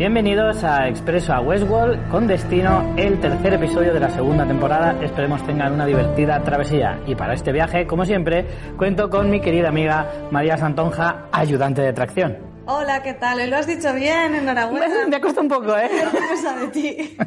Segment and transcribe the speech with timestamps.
[0.00, 4.96] Bienvenidos a Expreso a Westworld con destino el tercer episodio de la segunda temporada.
[5.04, 6.98] Esperemos tengan una divertida travesía.
[7.06, 8.46] Y para este viaje, como siempre,
[8.78, 12.38] cuento con mi querida amiga María Santonja, ayudante de tracción.
[12.64, 13.50] Hola, ¿qué tal?
[13.50, 15.06] Lo has dicho bien, enhorabuena.
[15.06, 15.90] Me ha costado un poco, ¿eh?
[16.60, 17.18] De ti.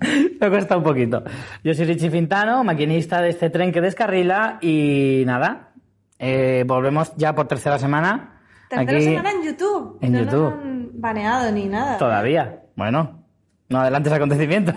[0.40, 1.22] Me cuesta un poquito.
[1.62, 5.74] Yo soy Richie Fintano, maquinista de este tren que descarrila y nada,
[6.18, 8.41] eh, volvemos ya por tercera semana.
[8.78, 9.98] Tercera semana en YouTube.
[10.00, 10.50] En no YouTube.
[10.50, 11.98] Nos han baneado ni nada.
[11.98, 12.62] Todavía.
[12.74, 13.24] Bueno,
[13.68, 14.74] no adelantes acontecimientos.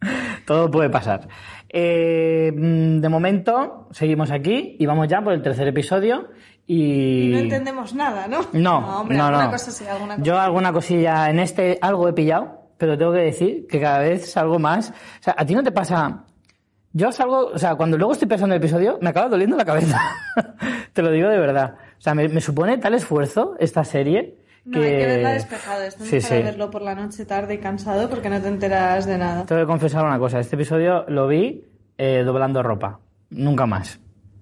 [0.46, 1.28] Todo puede pasar.
[1.68, 6.28] Eh, mm, de momento, seguimos aquí y vamos ya por el tercer episodio.
[6.66, 7.30] Y...
[7.32, 8.40] No entendemos nada, ¿no?
[8.52, 9.50] No, hombre, no, alguna no.
[9.50, 10.24] cosa sí, alguna cosa.
[10.24, 14.30] Yo alguna cosilla en este algo he pillado, pero tengo que decir que cada vez
[14.30, 14.90] salgo más.
[14.90, 16.24] O sea, a ti no te pasa.
[16.92, 19.64] Yo salgo, o sea, cuando luego estoy pensando en el episodio, me acaba doliendo la
[19.64, 19.98] cabeza.
[20.92, 21.74] te lo digo de verdad.
[22.02, 25.82] O sea, me, me supone tal esfuerzo esta serie No, hay que verla despejado.
[25.84, 26.42] Esto no Sí, es para sí.
[26.42, 29.46] verlo por la noche tarde y cansado porque no te enteras de nada.
[29.46, 30.40] Tengo que confesar una cosa.
[30.40, 31.64] Este episodio lo vi
[31.98, 32.98] eh, doblando ropa.
[33.30, 34.00] Nunca más.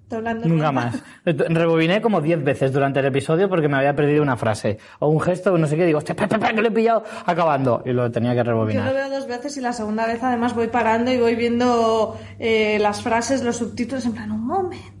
[0.09, 0.71] Doblando Nunca ropa.
[0.73, 1.03] más.
[1.23, 5.21] Rebobiné como 10 veces durante el episodio porque me había perdido una frase o un
[5.21, 5.85] gesto, no sé qué.
[5.85, 7.83] Digo, hostia, espera, espera, que lo he pillado acabando.
[7.85, 8.91] Y lo tenía que Yo lo rebobinar.
[8.93, 13.01] veo dos veces y la segunda vez además voy parando y voy viendo eh, las
[13.03, 15.00] frases, los subtítulos en plan, un momento,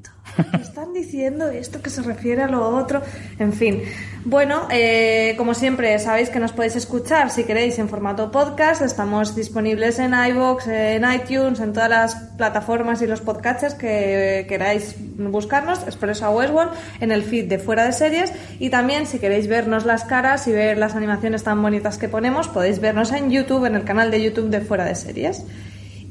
[0.61, 3.01] están diciendo esto que se refiere a lo otro?
[3.39, 3.81] En fin.
[4.23, 8.81] Bueno, eh, como siempre, sabéis que nos podéis escuchar si queréis en formato podcast.
[8.81, 14.95] Estamos disponibles en iVoox, en iTunes, en todas las plataformas y los podcatchers que queráis
[15.17, 15.83] buscarnos.
[15.83, 18.31] Expreso a Westworld en el feed de Fuera de Series.
[18.59, 22.47] Y también, si queréis vernos las caras y ver las animaciones tan bonitas que ponemos,
[22.47, 25.43] podéis vernos en YouTube, en el canal de YouTube de Fuera de Series.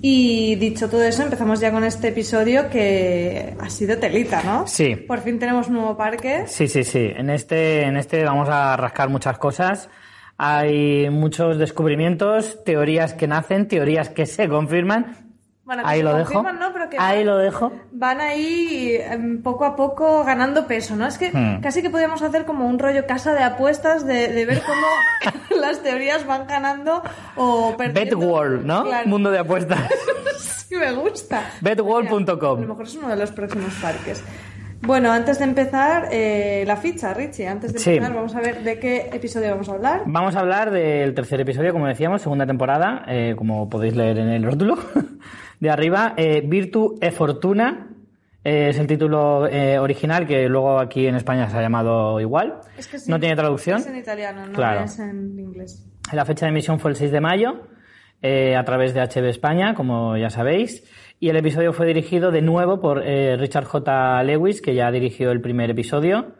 [0.02, 4.66] Y dicho todo eso, empezamos ya con este episodio que ha sido telita, ¿no?
[4.66, 4.96] Sí.
[4.96, 6.44] Por fin tenemos un nuevo parque.
[6.46, 7.10] Sí, sí, sí.
[7.14, 9.90] En este, en este vamos a rascar muchas cosas.
[10.38, 15.29] Hay muchos descubrimientos, teorías que nacen, teorías que se confirman.
[15.70, 16.32] Bueno, Ahí lo dejo.
[16.32, 16.72] confirman, ¿no?
[16.72, 17.72] Pero que Ahí van- lo dejo.
[17.92, 21.06] Van ahí em, poco a poco ganando peso, ¿no?
[21.06, 21.60] Es que Hmm.
[21.60, 24.84] casi que podríamos hacer como un rollo casa de apuestas de, de ver cómo
[25.60, 27.04] las teorías van ganando
[27.36, 28.18] o perdiendo.
[28.18, 28.82] Betworld, ¿no?
[28.82, 29.08] Claro.
[29.08, 29.78] Mundo de apuestas.
[30.70, 31.50] Sí, me gusta.
[31.62, 32.58] Betworld.com.
[32.58, 34.22] A lo mejor es uno de los próximos parques.
[34.82, 37.46] Bueno, antes de empezar, eh, la ficha, Richie.
[37.46, 37.90] Antes de Sí.
[37.90, 40.02] empezar, vamos a ver de qué episodio vamos a hablar.
[40.06, 44.28] Vamos a hablar del tercer episodio, como decíamos, segunda temporada, eh, como podéis leer en
[44.28, 44.78] el rótulo
[45.60, 46.14] de arriba.
[46.16, 47.88] Eh, Virtu e Fortuna
[48.42, 49.40] eh, es el título
[49.82, 52.60] original, que luego aquí en España se ha llamado igual.
[52.78, 53.80] Es que sí, no tiene traducción.
[53.80, 54.84] Es en italiano, no Claro.
[54.84, 55.86] es en inglés.
[56.10, 57.66] La fecha de emisión fue el 6 de mayo,
[58.22, 60.84] a través de HB España, como ya sabéis.
[61.22, 64.22] Y el episodio fue dirigido de nuevo por eh, Richard J.
[64.24, 66.32] Lewis, que ya dirigió el primer episodio.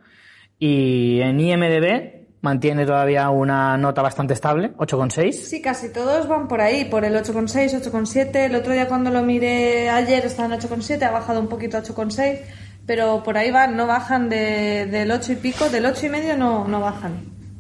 [0.58, 5.32] Y en IMDB mantiene todavía una nota bastante estable, 8,6.
[5.32, 8.46] Sí, casi todos van por ahí, por el 8,6, 8,7.
[8.46, 11.82] El otro día cuando lo miré ayer estaba en 8,7, ha bajado un poquito a
[11.82, 12.40] 8,6.
[12.86, 16.36] Pero por ahí van, no bajan de- del 8 y pico, del 8 y medio
[16.38, 17.12] no, no bajan.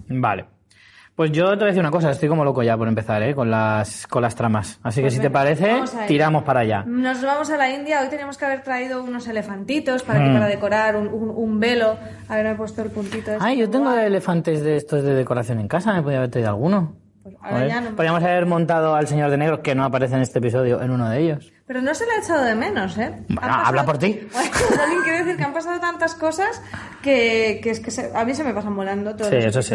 [0.08, 0.46] Vale.
[1.20, 3.34] Pues yo te voy a decir una cosa, estoy como loco ya por empezar, ¿eh?
[3.34, 4.80] Con las, con las tramas.
[4.82, 6.82] Así que Pues si te parece, tiramos para allá.
[6.86, 8.00] Nos vamos a la India.
[8.00, 10.24] Hoy teníamos que haber traído unos elefantitos para, Mm.
[10.28, 11.98] que, para decorar un, un- un velo.
[12.26, 13.32] Haber puesto el puntito.
[13.32, 16.48] este Ay, yo tengo elefantes de estos de decoración en casa, me podía haber traído
[16.48, 16.96] alguno.
[17.22, 20.14] Pues ahora Joder, ya no- Podríamos haber montado al señor de negro, que no aparece
[20.14, 21.52] en este episodio, en uno de ellos.
[21.66, 23.12] Pero no se le ha echado de menos, ¿eh?
[23.28, 24.26] Bueno, habla por ti.
[24.32, 26.62] Jolín, quiero decir que han pasado tantas cosas
[27.02, 29.60] que, que es que se- a mí se me pasan volando todos Sí, los eso
[29.60, 29.74] sí.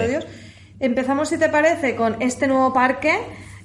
[0.80, 3.13] Empezamos, si te parece, con este nuevo parque.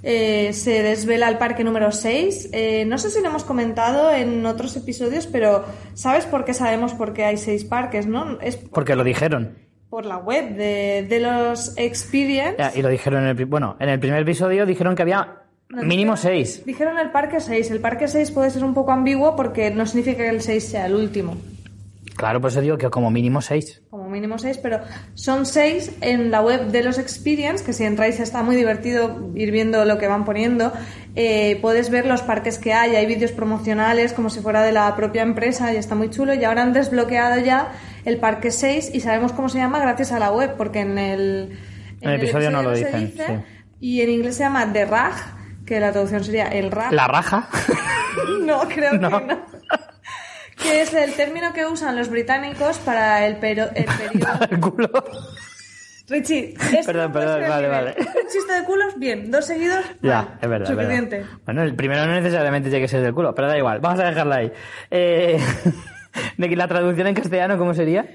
[0.03, 2.51] Eh, se desvela el parque número 6.
[2.53, 5.65] Eh, no sé si lo hemos comentado en otros episodios, pero
[5.95, 8.41] ¿sabes por qué sabemos por qué hay seis parques, no?
[8.41, 9.59] Es Porque lo dijeron.
[9.91, 12.57] por la web de, de los Experience.
[12.59, 15.83] Ya, y lo dijeron en el, bueno, en el primer episodio dijeron que había No,
[15.83, 16.63] mínimo dijeron- seis.
[16.65, 17.71] Dijeron el parque 6.
[17.71, 20.87] El parque 6 puede ser un poco ambiguo porque no significa que el 6 sea
[20.87, 21.37] el último.
[22.21, 23.81] Claro, por eso digo que como mínimo seis.
[23.89, 24.81] Como mínimo 6, pero
[25.15, 29.51] son 6 en la web de los Experience, que si entráis está muy divertido ir
[29.51, 30.71] viendo lo que van poniendo.
[31.17, 34.95] Eh, puedes ver los parques que hay, hay vídeos promocionales como si fuera de la
[34.97, 36.35] propia empresa y está muy chulo.
[36.35, 37.73] Y ahora han desbloqueado ya
[38.05, 41.59] el parque 6 y sabemos cómo se llama gracias a la web, porque en el,
[42.03, 43.33] En el episodio no lo dicen, dice, sí.
[43.81, 45.15] Y en inglés se llama The Rag,
[45.65, 46.93] que la traducción sería el rag.
[46.93, 47.49] La raja.
[48.45, 49.09] No, creo No.
[49.21, 49.60] que no.
[50.63, 54.39] Que es el término que usan los británicos para el, pero, el periodo.
[54.51, 54.91] el culo.
[56.09, 57.71] Richie, esto Perdón, perdón, vale, nivel.
[57.71, 57.95] vale.
[57.99, 59.31] Un chiste de culos, bien.
[59.31, 60.39] Dos seguidos, Ya, mal.
[60.43, 60.71] es verdad.
[60.71, 60.93] es verdad.
[60.97, 61.27] Suficiente.
[61.45, 63.79] Bueno, el primero no necesariamente tiene que ser del culo, pero da igual.
[63.81, 64.53] Vamos a dejarla ahí.
[64.91, 65.39] Eh,
[66.37, 68.07] de que la traducción en castellano, ¿cómo sería?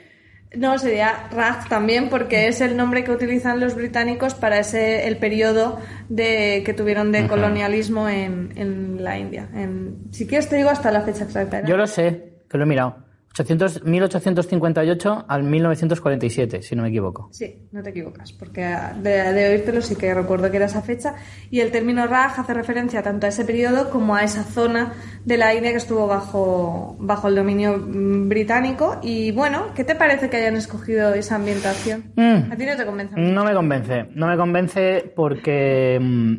[0.58, 5.18] No, sería RAG también, porque es el nombre que utilizan los británicos para ese el
[5.18, 9.50] periodo de, que tuvieron de colonialismo en, en la India.
[9.54, 11.62] En, si quieres te digo hasta la fecha exacta.
[11.62, 11.68] ¿no?
[11.68, 13.04] Yo lo sé, que lo he mirado.
[13.38, 17.28] 800, 1858 al 1947, si no me equivoco.
[17.34, 21.16] Sí, no te equivocas, porque de, de oírtelo sí que recuerdo que era esa fecha.
[21.52, 24.94] Y el término Raj hace referencia tanto a ese periodo como a esa zona
[25.26, 29.00] de la India que estuvo bajo, bajo el dominio mm, británico.
[29.04, 32.14] Y bueno, ¿qué te parece que hayan escogido esa ambientación?
[32.16, 32.54] Mm.
[32.54, 33.16] A ti no te convence.
[33.18, 34.06] No me convence.
[34.16, 36.00] No me convence porque.
[36.02, 36.36] mm,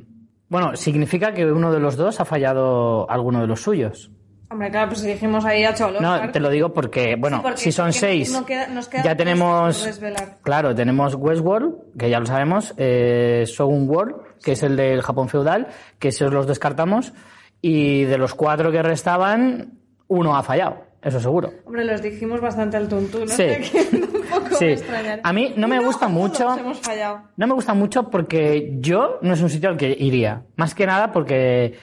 [0.48, 4.12] Bueno, significa que uno de los dos ha fallado alguno de los suyos.
[4.48, 6.00] Hombre, claro, pues si dijimos ahí a Cholo.
[6.00, 9.04] No, te lo digo porque, bueno, Sí, porque- si son seis, no queda- nos quedan
[9.04, 10.00] ya tenemos,
[10.42, 14.14] claro, tenemos Westworld, que ya lo sabemos, eh, Shogun World,
[14.44, 15.66] que es el del Japón feudal,
[15.98, 17.12] que esos los descartamos,
[17.60, 19.72] y de los cuatro que restaban,
[20.08, 21.52] uno ha fallado, eso seguro.
[21.64, 23.26] Hombre, los dijimos bastante al tuntú, ¿no?
[23.28, 23.44] Sí.
[23.92, 24.74] Un poco Sí.
[24.90, 25.20] me.
[25.22, 26.44] A mí no me gusta mucho.
[26.44, 27.22] todos hemos fallado.
[27.36, 30.42] No me gusta mucho porque yo no es un sitio al que iría.
[30.56, 31.74] Más que nada porque,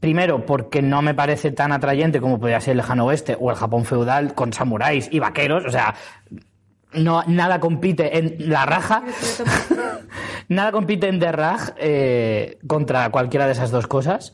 [0.00, 3.56] primero, porque no me parece tan atrayente como podría ser el lejano oeste o el
[3.56, 5.64] Japón feudal con samuráis y vaqueros.
[5.64, 5.94] O sea,
[6.92, 9.02] no, nada compite en la raja.
[10.48, 14.32] nada compite en The Raj eh, contra cualquiera de esas dos cosas.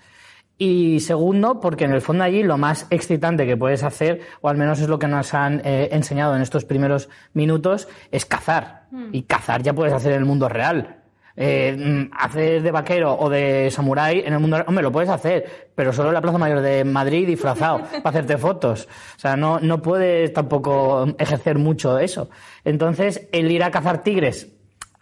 [0.59, 4.57] Y segundo, porque en el fondo allí lo más excitante que puedes hacer, o al
[4.57, 8.83] menos es lo que nos han eh, enseñado en estos primeros minutos, es cazar.
[9.11, 11.02] Y cazar ya puedes hacer en el mundo real.
[11.37, 15.71] Eh, mm, hacer de vaquero o de samurái en el mundo hombre, lo puedes hacer,
[15.75, 18.89] pero solo en la Plaza Mayor de Madrid disfrazado para hacerte fotos.
[19.17, 22.29] O sea, no, no puedes tampoco ejercer mucho eso.
[22.65, 24.49] Entonces, el ir a cazar tigres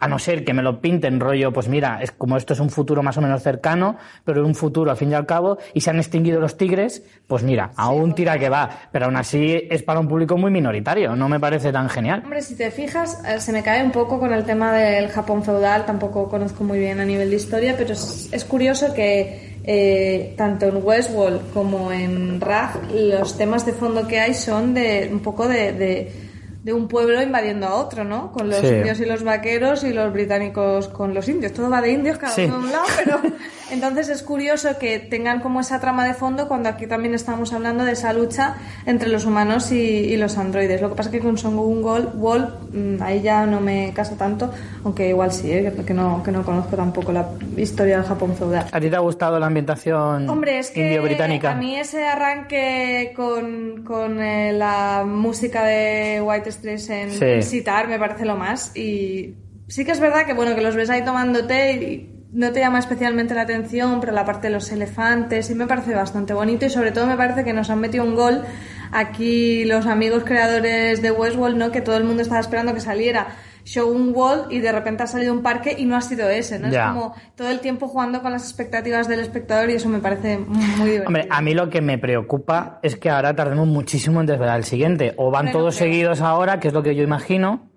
[0.01, 2.71] a no ser que me lo pinten rollo, pues mira, es como esto es un
[2.71, 5.91] futuro más o menos cercano, pero un futuro al fin y al cabo, y se
[5.91, 9.99] han extinguido los tigres, pues mira, aún tira que va, pero aún así es para
[9.99, 12.21] un público muy minoritario, no me parece tan genial.
[12.23, 15.43] Hombre, si te fijas, eh, se me cae un poco con el tema del Japón
[15.43, 20.65] feudal, tampoco conozco muy bien a nivel de historia, pero es, curioso que eh, tanto
[20.65, 25.47] en Westworld como en Raj los temas de fondo que hay son de un poco
[25.47, 26.30] de, de,
[26.63, 28.31] de un pueblo invadiendo a otro, ¿no?
[28.31, 28.67] Con los Sí.
[28.67, 31.53] indios y los vaqueros y los británicos con los indios.
[31.53, 32.43] Todo va de indios, cada Sí.
[32.45, 33.19] uno de un lado, pero
[33.71, 37.85] entonces es curioso que tengan como esa trama de fondo cuando aquí también estamos hablando
[37.85, 40.81] de esa lucha entre los humanos y, y los androides.
[40.81, 41.79] Lo que pasa es que con Son Goku
[42.15, 44.51] Wall mm, ahí ya no me casa tanto,
[44.83, 45.73] aunque igual sí, ¿eh?
[45.85, 48.67] que, no, que no conozco tampoco la historia del Japón feudal.
[48.71, 51.51] ¿A ti te ha gustado la ambientación Hombre, es que indio-británica?
[51.51, 57.11] a mí ese arranque con, con eh, la música de White Stress en
[57.41, 57.63] Sí.
[57.87, 58.75] Me parece lo más.
[58.75, 59.35] Y
[59.67, 62.61] sí que es verdad que bueno que los ves ahí tomando té y no te
[62.61, 66.65] llama especialmente la atención, pero la parte de los elefantes sí me parece bastante bonito
[66.65, 68.43] y sobre todo me parece que nos han metido un gol
[68.91, 71.71] aquí los amigos creadores de Westworld, ¿no?
[71.71, 73.27] Que todo el mundo estaba esperando que saliera
[73.65, 76.69] Shogun World y de repente ha salido un parque y no ha sido ese, ¿no?
[76.69, 76.87] Ya.
[76.87, 80.37] Es como todo el tiempo jugando con las expectativas del espectador y eso me parece
[80.37, 81.07] muy divertido.
[81.07, 84.65] Hombre, a mí lo que me preocupa es que ahora tardemos muchísimo en desvelar el
[84.65, 85.13] siguiente.
[85.17, 85.91] O van todos creo.
[85.91, 87.69] seguidos ahora, que es lo que yo imagino,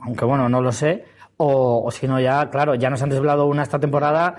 [0.00, 1.04] aunque bueno, no lo sé.
[1.42, 4.36] O, o si no, ya, claro, ya nos han desvelado una esta temporada.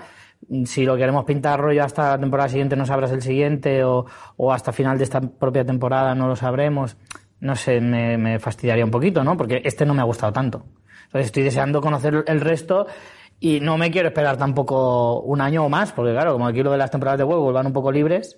[0.64, 4.06] Si lo queremos pintar rollo hasta la temporada siguiente, no sabrás el siguiente, o,
[4.36, 6.96] o hasta final de esta propia temporada no lo sabremos.
[7.40, 9.36] No sé, me, me fastidiaría un poquito, ¿no?
[9.36, 10.62] Porque este no me ha gustado tanto.
[11.06, 12.86] Entonces estoy deseando conocer el resto
[13.42, 16.70] y no me quiero esperar tampoco un año o más, porque claro, como aquí lo
[16.70, 18.36] de las temporadas de huevo van un poco libres.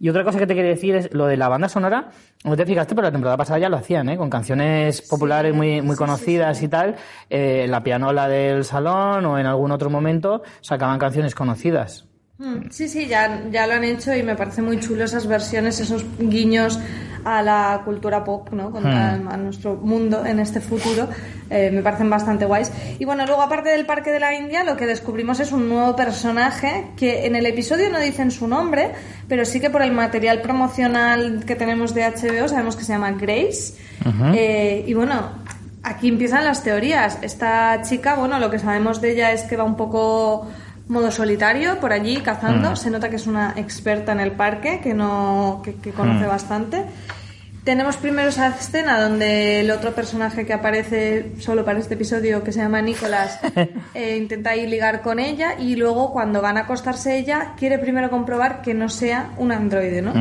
[0.00, 2.08] Y otra cosa que te quería decir es lo de la banda sonora.
[2.44, 4.16] No te fijaste, pero la temporada pasada ya lo hacían, ¿eh?
[4.16, 6.96] Con canciones populares muy, muy conocidas y tal.
[7.28, 12.07] Eh, en la pianola del salón o en algún otro momento sacaban canciones conocidas.
[12.38, 15.80] Mm, Sí, sí, ya, ya lo han hecho y me parece muy chulo esas versiones,
[15.80, 16.78] esos guiños
[17.24, 18.70] a la cultura pop, ¿no?
[18.86, 21.08] A, a nuestro mundo en este futuro.
[21.50, 22.70] eh, me parecen bastante guays.
[23.00, 25.96] Y bueno, luego aparte del Parque de la India, lo que descubrimos es un nuevo
[25.96, 28.92] personaje que en el episodio no dicen su nombre,
[29.28, 33.10] pero sí que por el material promocional que tenemos de HBO sabemos que se llama
[33.12, 33.74] Grace.
[34.34, 35.30] Eh, y bueno,
[35.82, 37.18] aquí empiezan las teorías.
[37.22, 40.46] Esta chica, bueno, lo que sabemos de ella es que va un poco
[40.88, 42.74] modo solitario por allí cazando.
[42.76, 46.84] Se nota que es una experta en el parque, que no que, que conoce bastante.
[47.64, 52.50] Tenemos primero esa escena donde el otro personaje que aparece solo para este episodio, que
[52.50, 53.38] se llama Nicolás,
[53.94, 58.08] eh, intenta ir ligar con ella y luego cuando van a acostarse ella quiere primero
[58.08, 60.12] comprobar que no sea un androide, ¿no?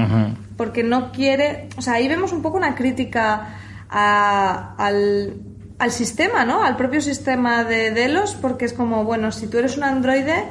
[0.57, 1.69] Porque no quiere...
[1.77, 3.55] O sea, ahí vemos un poco una crítica
[3.89, 5.35] a- al,
[5.79, 6.63] al sistema, ¿no?
[6.63, 10.45] Al propio sistema de Delos, porque es como, bueno, si tú eres un androide,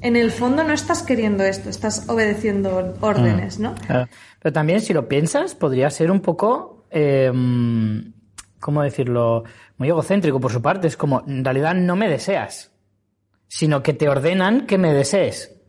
[0.00, 3.74] en el fondo no estás queriendo esto, estás obedeciendo órdenes, ¿no?
[3.74, 4.08] Claro.
[4.40, 7.30] Pero también, si lo piensas, podría ser un poco, eh,
[8.60, 9.44] ¿cómo decirlo?
[9.76, 10.88] Muy egocéntrico por su parte.
[10.88, 12.72] Es como, en realidad no me deseas,
[13.48, 15.61] sino que te ordenan que me desees.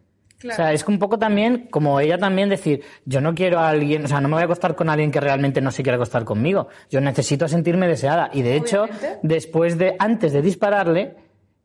[0.44, 0.54] Claro.
[0.54, 4.04] O sea, es un poco también, como ella también decir, yo no quiero a alguien,
[4.04, 6.26] o sea, no me voy a acostar con alguien que realmente no se quiera acostar
[6.26, 6.68] conmigo.
[6.90, 8.30] Yo necesito sentirme deseada.
[8.34, 9.20] Y de hecho, Obviamente.
[9.24, 11.16] después de, antes de dispararle,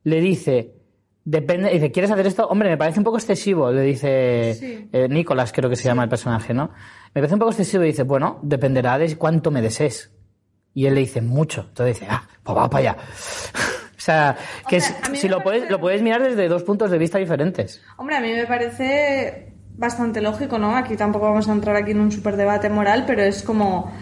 [0.04, 0.74] le dice,
[1.24, 2.46] depende, dice, ¿quieres hacer esto?
[2.46, 4.88] Hombre, me parece un poco excesivo, le dice Sí.
[4.92, 6.70] eh, Nicolás, creo que se llama el personaje, ¿no?
[7.14, 10.12] Me parece un poco excesivo y dice, bueno, dependerá de cuánto me desees.
[10.72, 11.66] Y él le dice, mucho.
[11.68, 12.96] Entonces dice, ah, pues va para allá.
[14.08, 14.36] O sea,
[14.68, 17.82] que Hombre, es- si lo puedes, lo puedes mirar desde dos puntos de vista diferentes.
[17.98, 20.76] Hombre, a mí me parece bastante lógico, ¿no?
[20.76, 23.92] Aquí tampoco vamos a entrar aquí en un superdebate moral, pero es como,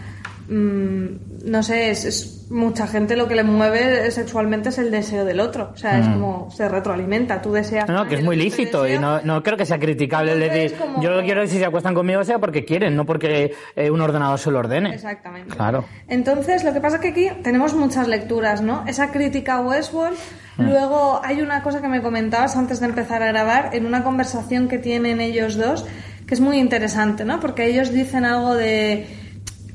[0.48, 5.40] no sé, es, es mucha gente lo que le mueve sexualmente es el deseo del
[5.40, 5.70] otro.
[5.74, 7.88] O sea, es como se retroalimenta, tú deseas...
[7.88, 7.92] Mm.
[7.92, 11.02] No, que es muy lícito y no, no creo que sea criticable el decir, como-
[11.02, 13.90] yo lo que quiero es si se acuestan conmigo sea porque quieren, no porque eh,
[13.90, 14.94] un ordenador se lo ordene.
[14.94, 15.54] Exactamente.
[15.54, 15.84] Claro.
[16.08, 18.84] Entonces, lo que pasa es que aquí tenemos muchas lecturas, ¿no?
[18.86, 20.16] Esa crítica a Westworld.
[20.58, 20.62] Mm.
[20.68, 24.68] Luego hay una cosa que me comentabas antes de empezar a grabar, en una conversación
[24.68, 25.84] que tienen ellos dos,
[26.26, 27.40] que es muy interesante, ¿no?
[27.40, 29.06] Porque ellos dicen algo de...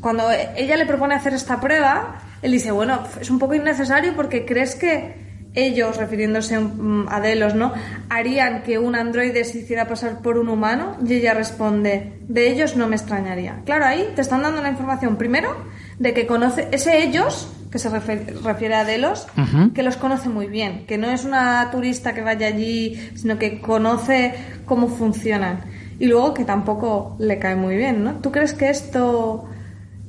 [0.01, 4.45] Cuando ella le propone hacer esta prueba, él dice, bueno, es un poco innecesario porque
[4.45, 7.73] crees que ellos, refiriéndose mm, a Delos, ¿no?
[8.09, 12.75] Harían que un androide se hiciera pasar por un humano y ella responde, de ellos
[12.75, 13.61] no me extrañaría.
[13.65, 15.55] Claro, ahí te están dando la información, primero,
[15.99, 19.27] de que conoce, ese ellos, que se refiere a Delos,
[19.73, 23.61] que los conoce muy bien, que no es una turista que vaya allí, sino que
[23.61, 24.33] conoce
[24.65, 25.61] cómo funcionan.
[25.97, 28.15] Y luego que tampoco le cae muy bien, ¿no?
[28.15, 29.47] ¿Tú crees que esto,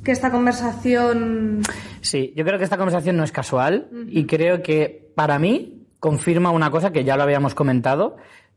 [0.04, 1.62] que esta conversación...
[2.00, 6.50] Sí, yo creo que esta conversación no es casual y creo que para mí confirma
[6.50, 8.16] una cosa que ya lo habíamos comentado,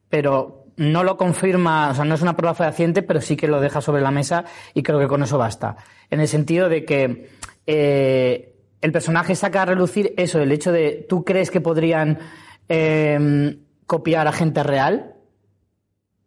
[0.10, 3.62] pero no lo confirma, o sea, no es una prueba fehaciente, pero sí que lo
[3.62, 5.78] deja sobre la mesa y creo que con eso basta.
[6.10, 7.30] En el sentido de que
[7.68, 12.20] eh, el personaje saca a relucir eso, el hecho de tú crees que podrían
[12.68, 15.14] eh, copiar a gente real,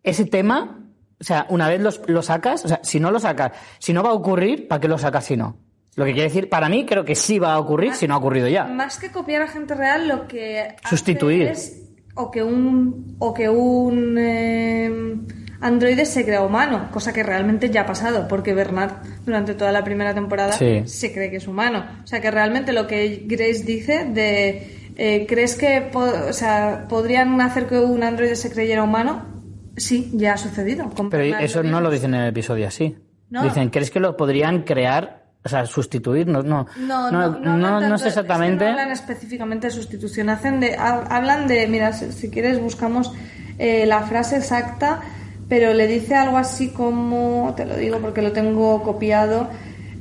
[0.02, 0.77] ese tema,
[1.20, 4.02] o sea, una vez los- lo sacas, o sea, si no lo sacas, si no
[4.02, 5.56] va a ocurrir, ¿para qué lo sacas si no?
[5.96, 8.18] Lo que quiere decir, para mí creo que sí va a ocurrir si no ha
[8.18, 8.64] ocurrido ya.
[8.64, 11.42] Más que copiar a gente real, lo que Sustituir.
[11.48, 11.82] es
[12.14, 15.16] o que un o que un eh,
[15.60, 18.92] androide se crea humano, cosa que realmente ya ha pasado, porque Bernard
[19.24, 20.82] durante toda la primera temporada Sí.
[20.86, 21.84] se cree que es humano.
[22.04, 26.86] O sea que realmente lo que Grace dice de eh, ¿crees que po- o sea,
[26.88, 29.37] podrían hacer que un androide se creyera humano?
[29.78, 30.90] Sí, ya ha sucedido.
[31.10, 32.96] Pero eso no lo dicen en el episodio así.
[33.30, 33.42] No.
[33.44, 36.26] Dicen, ¿crees que lo podrían crear, o sea, sustituir?
[36.26, 38.64] No, no, No, no, no, no, sé es que exactamente.
[38.64, 43.12] no hablan específicamente de sustitución, hacen de, ha- hablan de, mira, si, si quieres buscamos
[43.58, 45.00] eh, la frase exacta,
[45.48, 49.48] pero le dice algo así como, te lo digo porque lo tengo copiado,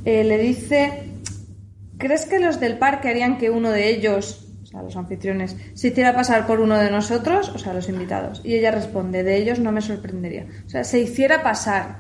[0.06, 1.12] eh, le dice,
[1.98, 5.88] ¿crees que los del parque harían que uno de ellos, o sea, los anfitriones, se
[5.88, 8.42] hiciera pasar por uno de nosotros, o sea, los invitados?
[8.44, 10.46] Y ella responde, de ellos no me sorprendería.
[10.66, 12.00] O sea, se hiciera pasar.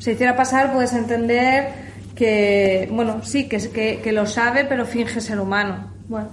[0.00, 1.68] Se hiciera pasar, puedes entender
[2.16, 5.92] que, bueno, sí, que, que, que lo sabe, pero finge ser humano.
[6.08, 6.30] Bueno,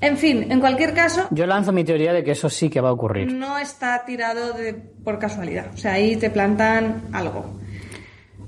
[0.00, 2.88] en fin, en cualquier caso, Yo lanzo mi teoría de que eso sí que va
[2.88, 3.32] a ocurrir.
[3.32, 5.68] no está tirado de, por casualidad.
[5.72, 7.60] O sea, ahí te plantan algo.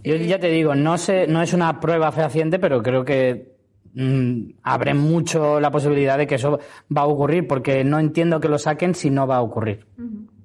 [0.03, 3.58] Yo ya te digo, no sé, no es una prueba fehaciente, pero creo que
[3.95, 6.59] mm, abre mucho la posibilidad de que eso
[6.95, 9.87] va a ocurrir, porque no entiendo que lo saquen si no va a ocurrir.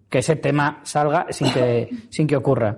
[0.09, 2.77] Que ese tema salga sin que, sin que ocurra.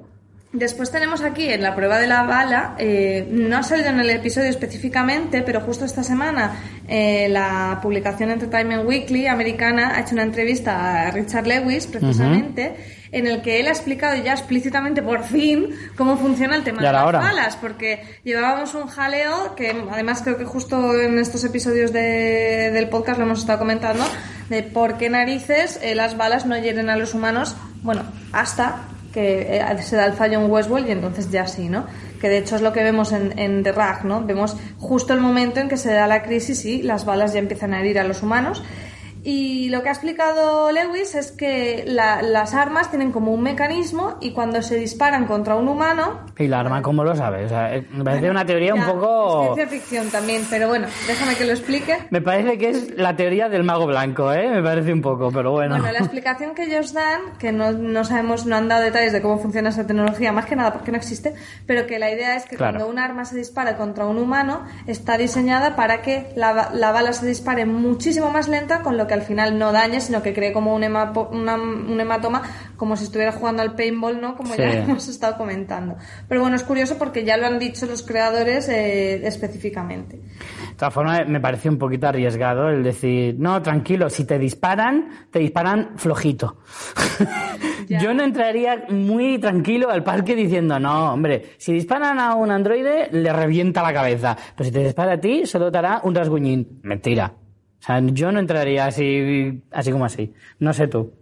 [0.57, 4.09] Después tenemos aquí en la prueba de la bala, eh, no ha salido en el
[4.09, 6.53] episodio específicamente, pero justo esta semana
[6.87, 12.73] eh, la publicación Entertainment Weekly americana ha hecho una entrevista a Richard Lewis, precisamente,
[13.11, 16.83] en el que él ha explicado ya explícitamente, por fin, cómo funciona el tema de
[16.99, 17.19] las hora.
[17.19, 22.87] balas, porque llevábamos un jaleo que además creo que justo en estos episodios de- del
[22.87, 24.05] podcast lo hemos estado comentando,
[24.49, 28.83] de por qué narices eh, las balas no hieren a los humanos, bueno, hasta
[29.15, 31.85] que eh, se da el fallo en Westworld y entonces ya sí, ¿no?
[32.19, 34.25] Que de hecho es lo que vemos en, en The Rag, ¿no?
[34.25, 37.73] Vemos justo el momento en que se da la crisis y las balas ya empiezan
[37.73, 38.61] a herir a los humanos.
[39.27, 44.17] Y lo que ha explicado Lewis es que la- las armas tienen como un mecanismo
[44.21, 47.45] y cuando se disparan contra un humano, ¿Y la arma cómo lo sabe?
[47.45, 49.39] O sea, eh, me parece una teoría un ya, poco...
[49.41, 51.97] Es ciencia ficción también, pero bueno, déjame que lo explique.
[52.11, 54.47] Me parece que es la teoría del mago blanco, ¿eh?
[54.47, 55.75] Me parece un poco, pero bueno.
[55.77, 59.23] Bueno, la explicación que ellos dan, que no, no sabemos, no han dado detalles de
[59.23, 61.33] cómo funciona esa tecnología, más que nada porque no existe,
[61.65, 62.77] pero que la idea es que Claro.
[62.77, 67.11] cuando un arma se dispara contra un humano, está diseñada para que la, la bala
[67.13, 70.53] se dispare muchísimo más lenta, con lo que al final no dañe, sino que cree
[70.53, 72.43] como un, hemapo- una- un hematoma,
[72.77, 74.35] como si estuviera jugando al paintball, ¿no?
[74.37, 75.95] Como ya hemos estado comentando.
[76.29, 80.17] Pero bueno, es curioso porque ya lo han dicho los creadores eh, específicamente.
[80.17, 85.09] De todas formas, me parece un poquito arriesgado el decir, no, tranquilo, si te disparan,
[85.31, 86.57] te disparan flojito.
[87.87, 93.09] Yo no entraría muy tranquilo al parque diciendo, no, hombre, si disparan a un androide,
[93.11, 94.35] le revienta la cabeza.
[94.55, 96.79] Pero si te dispara a ti, solo te hará un rasguñín.
[96.83, 97.31] Mentira.
[97.79, 100.33] O sea, yo no entraría así, así como así.
[100.59, 101.13] No sé tú.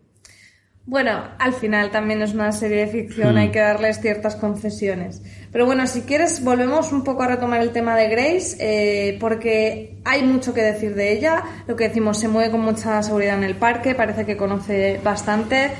[0.86, 5.22] Bueno, al final también es una serie de ficción, hay que darles ciertas concesiones.
[5.50, 10.02] Pero bueno, si quieres, volvemos un poco a retomar el tema de Grace, eh, porque
[10.04, 11.42] hay mucho que decir de ella.
[11.68, 15.72] Lo que decimos, se mueve con mucha seguridad en el parque, parece que conoce bastante.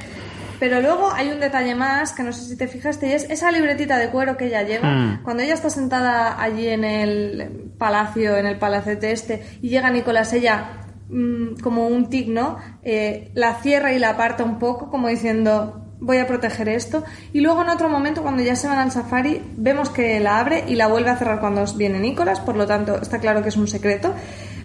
[0.64, 3.52] Pero luego hay un detalle más que no sé si te fijaste, y es esa
[3.52, 4.88] libretita de cuero que ella lleva.
[4.88, 5.24] Mm.
[5.24, 10.32] Cuando ella está sentada allí en el palacio, en el palacete este, y llega Nicolás,
[10.32, 12.60] ella mm, como un tic, ¿no?
[12.82, 17.04] Eh, la cierra y la aparta un poco, como diciendo, voy a proteger esto.
[17.34, 20.64] Y luego en otro momento, cuando ya se van al safari, vemos que la abre
[20.66, 23.58] y la vuelve a cerrar cuando viene Nicolás, por lo tanto está claro que es
[23.58, 24.14] un secreto.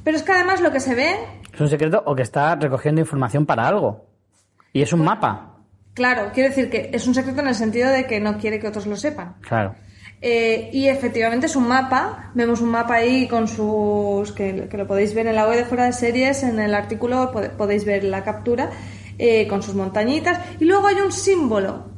[0.04, 1.16] Pero es que además lo que se ve,
[1.52, 4.06] ¿Es un secreto o que está recogiendo información para algo?
[4.72, 5.57] Y es un mapa.
[5.98, 8.68] Claro, quiere decir que es un secreto en el sentido de que no quiere que
[8.68, 9.34] otros lo sepan.
[9.40, 9.74] Claro.
[10.20, 14.86] Eh, y efectivamente es un mapa, vemos un mapa ahí con sus, que, que lo
[14.86, 18.22] podéis ver en la web de fuera de series, en el artículo podéis ver la
[18.22, 18.70] captura,
[19.18, 21.90] eh, con sus montañitas, y luego hay un símbolo,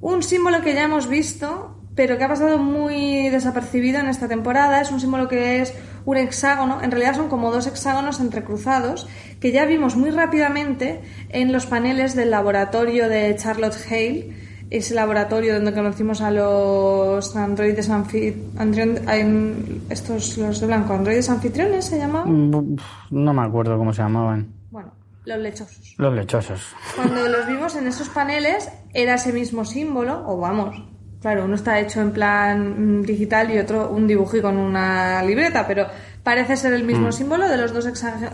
[0.00, 4.80] un símbolo que ya hemos visto, pero que ha pasado muy desapercibido en esta temporada,
[4.80, 5.74] es un símbolo que es
[6.10, 9.06] un hexágono, en realidad son como dos hexágonos entrecruzados,
[9.40, 14.32] que ya vimos muy rápidamente en los paneles del laboratorio de Charlotte Hale,
[14.70, 21.98] ese laboratorio donde conocimos a los androides anfitriones, estos los de blanco, androides anfitriones se
[21.98, 22.76] llamaban, Mm,
[23.10, 24.46] No me acuerdo cómo se llamaban.
[24.70, 24.92] bueno,
[25.24, 25.94] los lechosos.
[25.98, 26.60] Los lechosos.
[26.96, 30.74] Cuando los vimos en esos paneles era ese mismo símbolo, o vamos,
[31.20, 35.66] claro, uno está hecho en plan mm, digital y otro un dibujo con una libreta,
[35.66, 35.86] pero
[36.22, 37.86] parece ser el mismo símbolo de los dos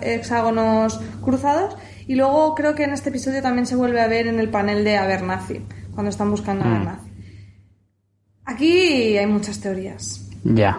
[0.02, 1.76] hexágonos cruzados.
[2.06, 4.84] Y luego creo que en este episodio también se vuelve a ver en el panel
[4.84, 7.10] de Abernathy, cuando están buscando a Abernathy.
[8.44, 10.28] Aquí hay muchas teorías.
[10.44, 10.78] Ya.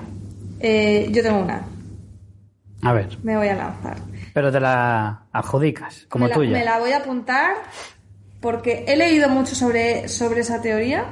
[0.59, 1.63] Eh, yo tengo una,
[2.81, 3.17] A ver.
[3.23, 3.97] me voy a lanzar.
[4.33, 6.51] Pero te la adjudicas, como me la, tuya.
[6.51, 7.55] me la voy a apuntar
[8.39, 11.05] porque he leído mucho sobre, sobre esa teoría,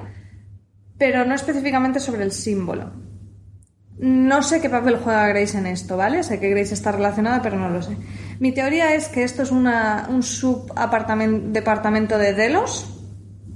[0.97, 2.91] pero no específicamente sobre el símbolo.
[3.97, 6.23] No sé qué papel juega Grace en esto, ¿vale?
[6.23, 7.95] Sé que Grace está relacionada, pero no lo sé.
[8.39, 12.88] Mi teoría es que esto es una, un subdepartamento de Delos,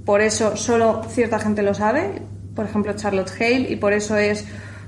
[0.04, 2.22] por eso solo cierta gente lo sabe,
[2.54, 4.46] por ejemplo Charlotte Hale, y por eso es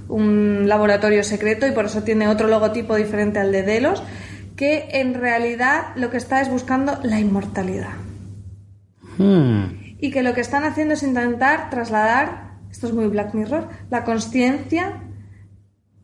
[0.09, 4.03] un laboratorio secreto y por eso tiene otro logotipo diferente al de Delos,
[4.57, 7.95] que en realidad lo que está es buscando la inmortalidad.
[9.19, 9.80] Hmm.
[10.01, 14.05] Y que lo que están haciendo es intentar trasladar, esto es muy Black Mirror, la
[14.05, 15.03] consciencia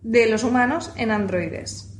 [0.02, 1.92] de los humanos en androides.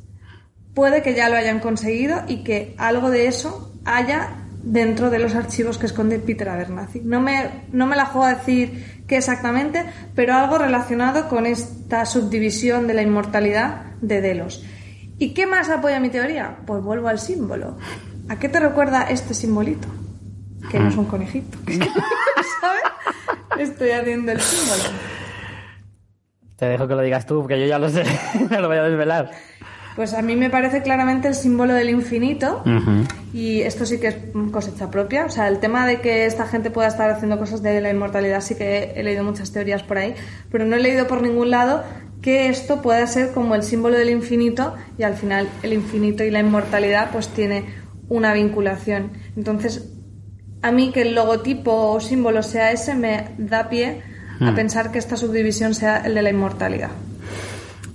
[0.74, 4.28] Puede que ya lo hayan conseguido y que algo de eso haya
[4.62, 7.00] dentro de los archivos que esconde Peter Abernathy.
[7.00, 12.04] No me, no me la juego a decir qué exactamente, pero algo relacionado con esta
[12.04, 14.64] subdivisión de la inmortalidad de Delos.
[15.18, 16.58] ¿Y qué más apoya mi teoría?
[16.66, 17.78] Pues vuelvo al símbolo.
[18.28, 19.88] ¿A qué te recuerda este simbolito?
[20.70, 21.58] Que no es un conejito.
[22.60, 22.82] ¿Sabes?
[23.58, 24.90] Estoy haciendo el símbolo.
[26.56, 28.04] Te dejo que lo digas tú, porque yo ya lo sé.
[28.50, 29.30] no lo voy a desvelar.
[29.96, 32.62] Pues a mí me parece claramente el símbolo del infinito
[33.32, 34.16] y esto sí que es
[34.52, 35.24] cosecha propia.
[35.24, 38.42] O sea, el tema de que esta gente pueda estar haciendo cosas de la inmortalidad
[38.42, 40.14] sí que he leído muchas teorías por ahí,
[40.50, 41.82] pero no he leído por ningún lado
[42.20, 46.30] que esto pueda ser como el símbolo del infinito y al final el infinito y
[46.30, 47.64] la inmortalidad pues tiene
[48.10, 49.12] una vinculación.
[49.34, 49.95] Entonces,
[50.66, 54.02] a mí que el logotipo o símbolo sea ese me da pie
[54.40, 56.90] a pensar que esta subdivisión sea el de la inmortalidad.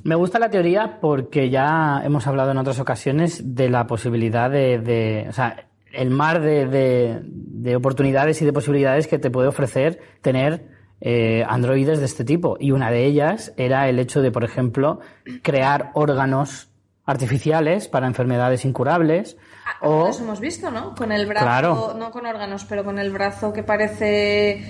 [0.03, 4.79] Me gusta la teoría porque ya hemos hablado en otras ocasiones de la posibilidad de,
[4.79, 9.49] de- o sea, el mar de, de- de oportunidades y de posibilidades que te puede
[9.49, 10.65] ofrecer tener
[11.01, 12.57] eh, androides de este tipo.
[12.59, 14.99] Y una de ellas era el hecho de, por ejemplo,
[15.43, 16.70] crear órganos
[17.05, 20.95] artificiales para enfermedades incurables Ah, o Eso hemos visto, ¿no?
[20.95, 21.95] Con el brazo, Claro.
[21.97, 24.63] no con órganos, pero con el brazo que parece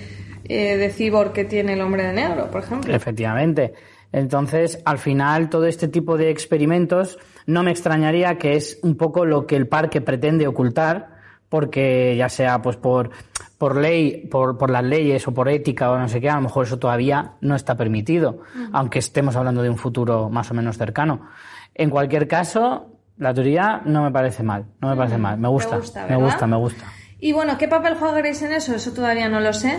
[0.44, 2.94] eh, de cibor que tiene el hombre de negro, por ejemplo.
[2.94, 3.72] Efectivamente.
[4.12, 9.24] Entonces, al final, todo este tipo de experimentos no me extrañaría que es un poco
[9.24, 11.16] lo que el parque pretende ocultar,
[11.48, 13.10] porque ya sea pues por,
[13.58, 16.42] por ley, por, por las leyes o por ética o no sé qué, a lo
[16.42, 18.40] mejor eso todavía no está permitido,
[18.72, 21.28] aunque estemos hablando de un futuro más o menos cercano.
[21.74, 25.76] En cualquier caso, la teoría no me parece mal, no me parece mal, me gusta,
[25.76, 26.84] gusta, me gusta, me gusta.
[27.18, 28.74] Y bueno, ¿qué papel juega Grace en eso?
[28.74, 29.78] Eso todavía no lo sé.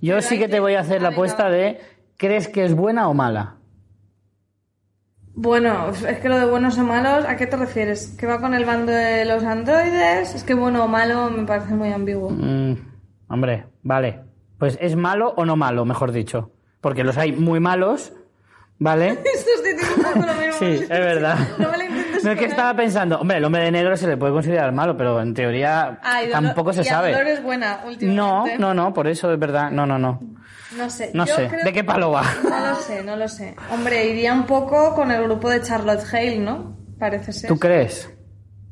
[0.00, 1.80] Yo sí que te voy a hacer la apuesta de,
[2.16, 3.56] ¿crees que es buena o mala?
[5.36, 8.14] Bueno, es que lo de buenos o malos, ¿a qué te refieres?
[8.16, 10.32] ¿Que va con el bando de los androides?
[10.32, 12.30] Es que bueno o malo me parece muy ambiguo.
[12.30, 12.74] Mm,
[13.28, 14.20] hombre, vale.
[14.58, 16.52] Pues es malo o no malo, mejor dicho.
[16.80, 18.12] Porque los hay muy malos,
[18.78, 19.08] ¿vale?
[19.34, 19.93] Esto estoy diciendo lo mismo.
[20.58, 21.36] Sí, es verdad.
[21.58, 24.06] No me lo intentes No es que estaba pensando, hombre, el hombre de negro se
[24.06, 27.12] le puede considerar malo, pero en teoría Ah, y tampoco se y sabe.
[27.12, 29.70] Dolor es buena No, no, no, por eso es verdad.
[29.70, 30.20] No, no, no.
[30.76, 31.10] No sé.
[31.14, 31.48] No yo sé.
[31.48, 32.22] creo- ¿De qué palo va?
[32.42, 33.54] No lo sé, no lo sé.
[33.70, 36.76] Hombre, iría un poco con el grupo de Charlotte Hale, ¿no?
[36.98, 37.48] Parece ser.
[37.48, 38.08] ¿Tú crees?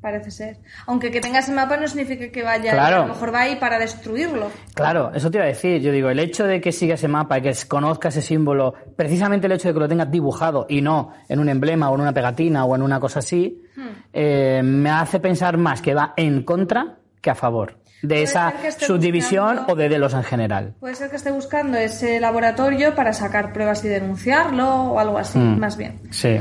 [0.03, 0.57] Parece ser.
[0.87, 2.73] Aunque que tenga ese mapa no significa que vaya.
[2.73, 2.97] Claro.
[2.97, 4.51] A lo mejor va ahí para destruirlo.
[4.75, 5.81] Claro, eso te iba a decir.
[5.81, 9.47] Yo digo, el hecho de que siga ese mapa y que conozca ese símbolo, precisamente
[9.47, 12.13] el hecho de que lo tengas dibujado y no en un emblema o en una
[12.13, 13.89] pegatina o en una cosa así, Hmm.
[14.13, 19.47] eh, me hace pensar más que va en contra que a favor de esa subdivisión
[19.59, 20.75] buscando- o de Delos en general.
[20.81, 25.39] Puede ser que esté buscando ese laboratorio para sacar pruebas y denunciarlo o algo así,
[25.39, 25.59] Mm.
[25.59, 26.01] más bien.
[26.11, 26.37] Sí.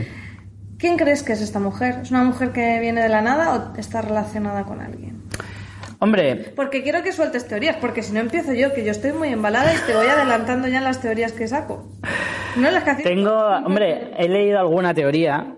[0.82, 2.00] ¿Quién crees que es esta mujer?
[2.02, 5.22] ¿Es una mujer que viene de la nada o está relacionada con alguien?
[6.00, 9.30] Hombre, Porque quiero que sueltes teorías, porque si no empiezo yo, que yo estoy muy
[9.30, 11.88] embalada y te voy adelantando ya en las teorías que saco.
[12.56, 15.54] No las que tengo, hombre, he leído alguna teoría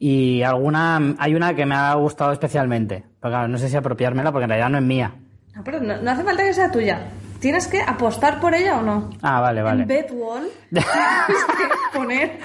[0.00, 3.04] y alguna, hay una que me ha gustado especialmente.
[3.20, 5.14] Pero claro, no sé si apropiármela porque en realidad no es mía.
[5.54, 7.02] No, pero no, no hace falta que sea tuya.
[7.46, 9.08] ¿Tienes que apostar por ella o no?
[9.22, 9.82] Ah, vale, vale.
[9.82, 10.84] En Bedwall tienes
[11.46, 12.38] que poner...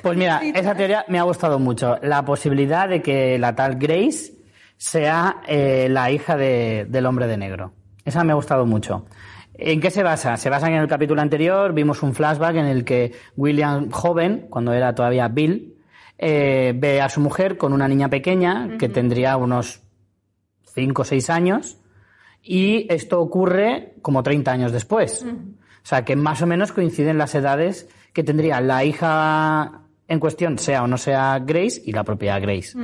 [0.00, 1.98] Pues mira, esa teoría me ha gustado mucho.
[2.02, 4.32] La posibilidad de que la tal Grace
[4.76, 7.72] sea eh, la hija de- del hombre de negro.
[8.04, 9.06] Esa me ha gustado mucho.
[9.54, 10.36] ¿En qué se basa?
[10.36, 14.72] Se basa en el capítulo anterior, vimos un flashback en el que William joven, cuando
[14.72, 15.78] era todavía Bill,
[16.16, 19.80] eh, ve a su mujer con una niña pequeña que tendría unos
[20.76, 21.78] 5 o 6 años
[22.44, 25.24] y esto ocurre como 30 años después.
[25.24, 30.58] O sea, que más o menos coinciden las edades que tendría la hija en cuestión,
[30.58, 32.78] sea o no sea Grace, y la propia Grace.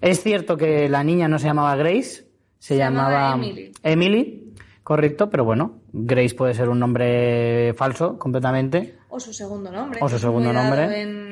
[0.00, 2.26] Es cierto que la niña no se llamaba Grace,
[2.58, 3.72] se, llamaba llamaba Emily.
[3.82, 8.98] Emily, correcto, pero bueno, Grace puede ser un nombre falso completamente.
[9.08, 10.00] O su segundo nombre.
[10.02, 11.00] O su segundo nombre.
[11.02, 11.27] en-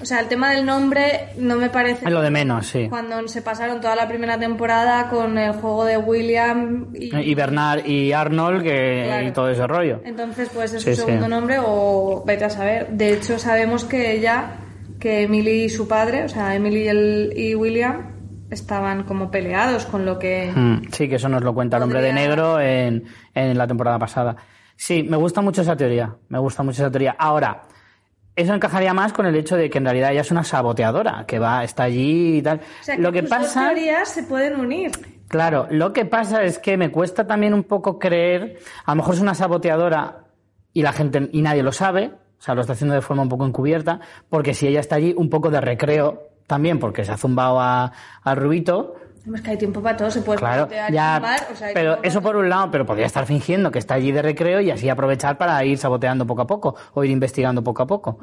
[0.00, 2.04] O sea, el tema del nombre no me parece...
[2.06, 2.86] Es lo de menos, sí.
[2.88, 7.14] Cuando se pasaron toda la primera temporada con el juego de William y...
[7.16, 9.26] Y Bernard y Arnold que, Claro.
[9.26, 10.00] y todo ese rollo.
[10.04, 11.06] Entonces puede ser Sí, su sí.
[11.06, 12.88] segundo nombre o vete a saber.
[12.90, 14.52] De hecho, sabemos que ella,
[15.00, 18.12] que Emily y su padre, o sea, Emily y, el- y William,
[18.50, 20.52] estaban como peleados con lo que...
[20.54, 23.98] Mm, Sí, que eso nos lo cuenta el hombre de negro en, en la temporada
[23.98, 24.36] pasada.
[24.76, 26.14] Sí, me gusta mucho esa teoría.
[26.28, 27.16] Me gusta mucho esa teoría.
[27.18, 27.62] Ahora,
[28.38, 31.40] eso encajaría más con el hecho de que en realidad ella es una saboteadora, que
[31.40, 32.60] va, está allí y tal.
[32.60, 33.66] O sea, lo que tus dos pasa.
[33.66, 34.92] teorías se pueden unir.
[35.26, 39.16] Claro, lo que pasa es que me cuesta también un poco creer, a lo mejor
[39.16, 40.24] es una saboteadora
[40.72, 43.28] y la gente y nadie lo sabe, o sea, lo está haciendo de forma un
[43.28, 47.16] poco encubierta, porque si ella está allí un poco de recreo también, porque se ha
[47.16, 48.94] zumbado a, al Rubito,
[49.34, 51.20] Es que hay tiempo para todo, se puede claro, ya,
[51.52, 54.22] o sea, pero eso por un lado, pero podría estar fingiendo que está allí de
[54.22, 57.86] recreo y así aprovechar para ir saboteando poco a poco o ir investigando poco a
[57.86, 58.18] poco.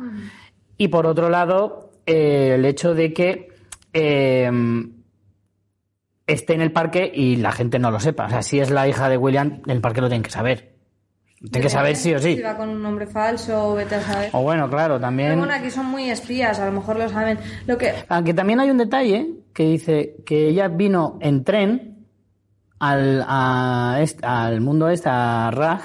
[0.77, 3.49] Y por otro lado, eh, el hecho de que
[3.93, 4.51] eh,
[6.27, 8.25] esté en el parque y la gente no lo sepa.
[8.25, 10.74] O sea, si es la hija de William, en el parque lo tienen que saber.
[11.39, 12.35] Tiene que saber sí o sí.
[12.35, 14.29] Si va con un nombre falso, vete a saber.
[14.33, 15.37] O bueno, claro, Pero también...
[15.37, 17.37] bueno, aquí son muy espías, a lo mejor lo saben.
[17.67, 22.07] Lo que Aunque también hay un detalle que dice que ella vino en tren
[22.79, 25.81] al, a al mundo este, a Raj,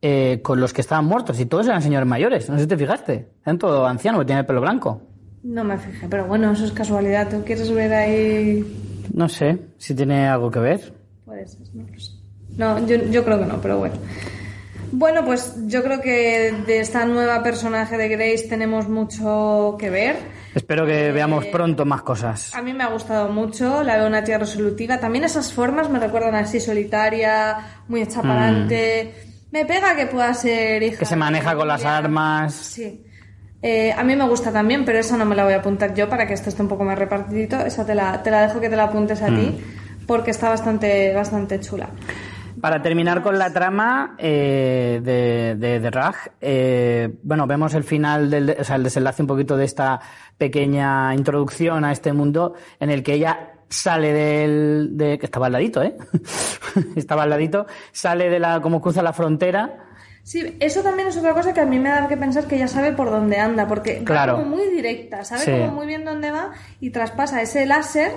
[0.00, 2.48] eh, con los que estaban muertos y todos eran señores mayores.
[2.48, 3.28] No sé si te fijaste.
[3.44, 5.02] Eran todo ancianos que tiene el pelo blanco.
[5.42, 7.28] no me fijé, pero bueno, eso es casualidad.
[7.28, 8.64] ¿Tú quieres ver ahí?
[9.12, 10.92] No sé si tiene algo que ver.
[11.24, 12.12] Puede ser, no lo sé.
[12.56, 13.94] No, yo, yo creo que no, pero bueno.
[14.94, 20.16] Bueno, pues yo creo que de esta nueva personaje de Grace tenemos mucho que ver.
[20.54, 22.54] Espero que veamos pronto más cosas.
[22.54, 25.00] A mí me ha gustado mucho, la veo una tía resolutiva.
[25.00, 27.56] También esas formas me recuerdan así solitaria,
[27.88, 29.14] muy para adelante.
[29.50, 30.96] Me pega que pueda ser hija.
[30.96, 30.98] Mm.
[30.98, 32.54] Que se maneja con las armas.
[32.54, 33.02] Sí.
[33.62, 36.08] Eh, a mí me gusta también, pero esa no me la voy a apuntar yo
[36.08, 37.58] para que esto esté un poco más repartidito.
[37.64, 40.06] Esa te la, te la dejo que te la apuntes a ti, Mm.
[40.06, 41.88] porque está bastante, bastante chula.
[42.62, 48.30] Para terminar con la trama eh, de, de, de Raj, eh, bueno, vemos el final,
[48.30, 50.00] del, o sea, el desenlace un poquito de esta
[50.38, 55.52] pequeña introducción a este mundo en el que ella sale del, de, que estaba al
[55.52, 55.96] ladito, ¿eh?
[56.96, 59.88] estaba al ladito, sale de la, como cruza la frontera,
[60.24, 62.68] Sí, eso también es otra cosa que a mí me da que pensar que ya
[62.68, 64.34] sabe por dónde anda, porque Claro.
[64.34, 65.50] va como muy directa, sabe Sí.
[65.50, 68.12] como muy bien dónde va y traspasa ese láser,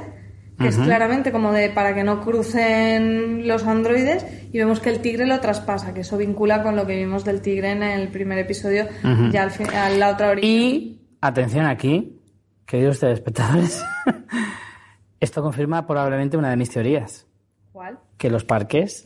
[0.57, 5.01] que es claramente como de para que no crucen los androides, y vemos que el
[5.01, 8.37] tigre lo traspasa, que eso vincula con lo que vimos del tigre en el primer
[8.39, 8.87] episodio,
[9.31, 10.47] ya al fin, a la otra orilla.
[10.47, 12.21] Y, atención aquí,
[12.65, 13.83] queridos telespectadores,
[15.19, 17.27] esto confirma probablemente una de mis teorías,
[17.71, 17.99] ¿Cuál?
[18.17, 19.03] que los parques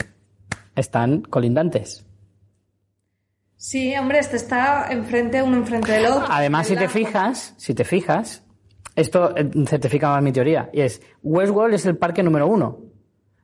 [0.75, 2.05] están colindantes.
[3.55, 6.27] Sí, hombre, este está enfrente, uno enfrente del otro.
[6.29, 8.43] Además, si te fijas, si te fijas,
[8.99, 12.79] esto eh, certifica más mi teoría, y es Westworld es el parque número uno,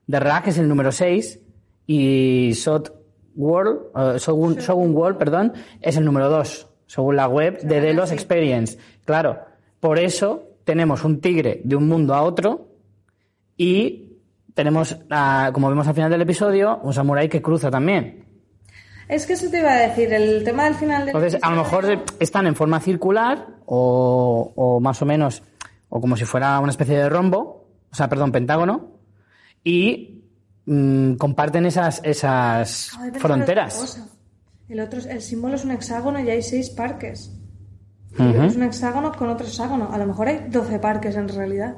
[0.09, 1.39] The Rack es el número seis,
[1.87, 2.93] y Sot
[3.35, 8.11] World, eh, Shogun, Shogun World, perdón, es el número dos, según la web de Delos
[8.11, 8.77] Experience.
[9.05, 9.39] Claro,
[9.79, 12.67] por eso tenemos un tigre de un mundo a otro
[13.57, 14.19] y
[14.53, 14.97] tenemos,
[15.53, 18.24] como vemos al final del episodio, un samurái que cruza también.
[19.07, 21.57] Es que eso te iba a decir, el tema del final del Entonces, a lo
[21.57, 25.43] mejor están en forma circular o, o más o menos,
[25.89, 28.95] o como si fuera una especie de rombo, o sea, perdón, pentágono,
[29.63, 30.23] y
[30.65, 34.01] mm, comparten esas, esas de fronteras.
[34.67, 37.31] El otro, el símbolo es un hexágono y hay seis parques.
[38.17, 39.89] Es un hexágono con otro hexágono.
[39.91, 41.75] A lo mejor hay 12 parques en realidad.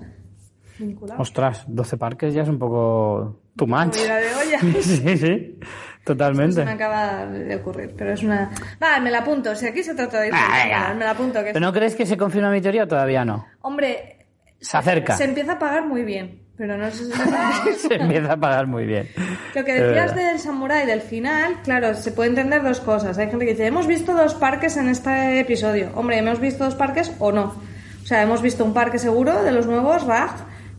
[0.78, 1.20] Vinculados.
[1.20, 3.96] Ostras, 12 parques ya es un poco too much.
[3.96, 4.60] De olla.
[4.82, 5.60] sí, sí,
[6.08, 6.56] totalmente.
[6.56, 8.50] Se me acaba de ocurrir, pero es una...
[8.82, 9.54] Va, me la apunto.
[9.56, 11.44] Si aquí se trata de ir, Ah, me la apunto.
[11.44, 13.46] Que ¿Pero no crees que se confirma mi teoría o todavía no?
[13.62, 14.26] Hombre,
[14.60, 15.16] Se acerca.
[15.16, 17.88] se empieza a pagar muy bien, pero no sé si...
[17.88, 19.08] se empieza a pagar muy bien.
[19.54, 23.18] Lo que decías del samurái del final, claro, se puede entender dos cosas.
[23.18, 25.92] Hay gente que dice, hemos visto dos parques en este episodio.
[25.96, 27.54] Hombre, ¿hemos visto dos parques o no?
[28.02, 30.32] O sea, hemos visto un parque seguro de los nuevos, Raj,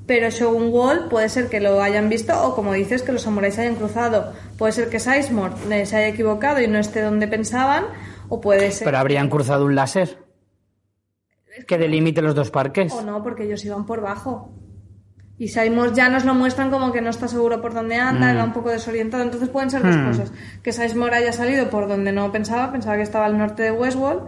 [0.06, 3.54] pero Shogun Wall puede ser que lo hayan visto o, como dices, que los samuráis
[3.56, 4.32] se hayan cruzado.
[4.58, 7.84] Puede ser que Sizemore eh, se haya equivocado y no esté donde pensaban,
[8.28, 8.84] o puede ser...
[8.84, 10.18] Pero habrían cruzado un láser
[11.66, 12.92] que delimite los dos parques.
[12.92, 14.52] O no, porque ellos iban por bajo.
[15.38, 18.38] Y Saimos ya nos lo muestran como que no está seguro por dónde anda, Mm.
[18.38, 19.22] va un poco desorientado.
[19.22, 20.32] Entonces pueden ser dos cosas.
[20.62, 24.22] Que Sizemore haya salido por donde no pensaba, pensaba que estaba al norte de Westworld,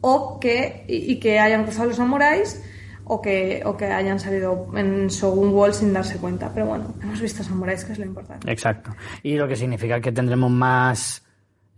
[0.00, 2.62] o que, y, y que hayan cruzado los samuráis,
[3.08, 6.50] o que, o que hayan salido en Shogun Wall sin darse cuenta.
[6.52, 8.50] Pero bueno, hemos visto samuráis, que es lo importante.
[8.50, 8.90] Exacto.
[9.22, 11.24] Y lo que significa que tendremos más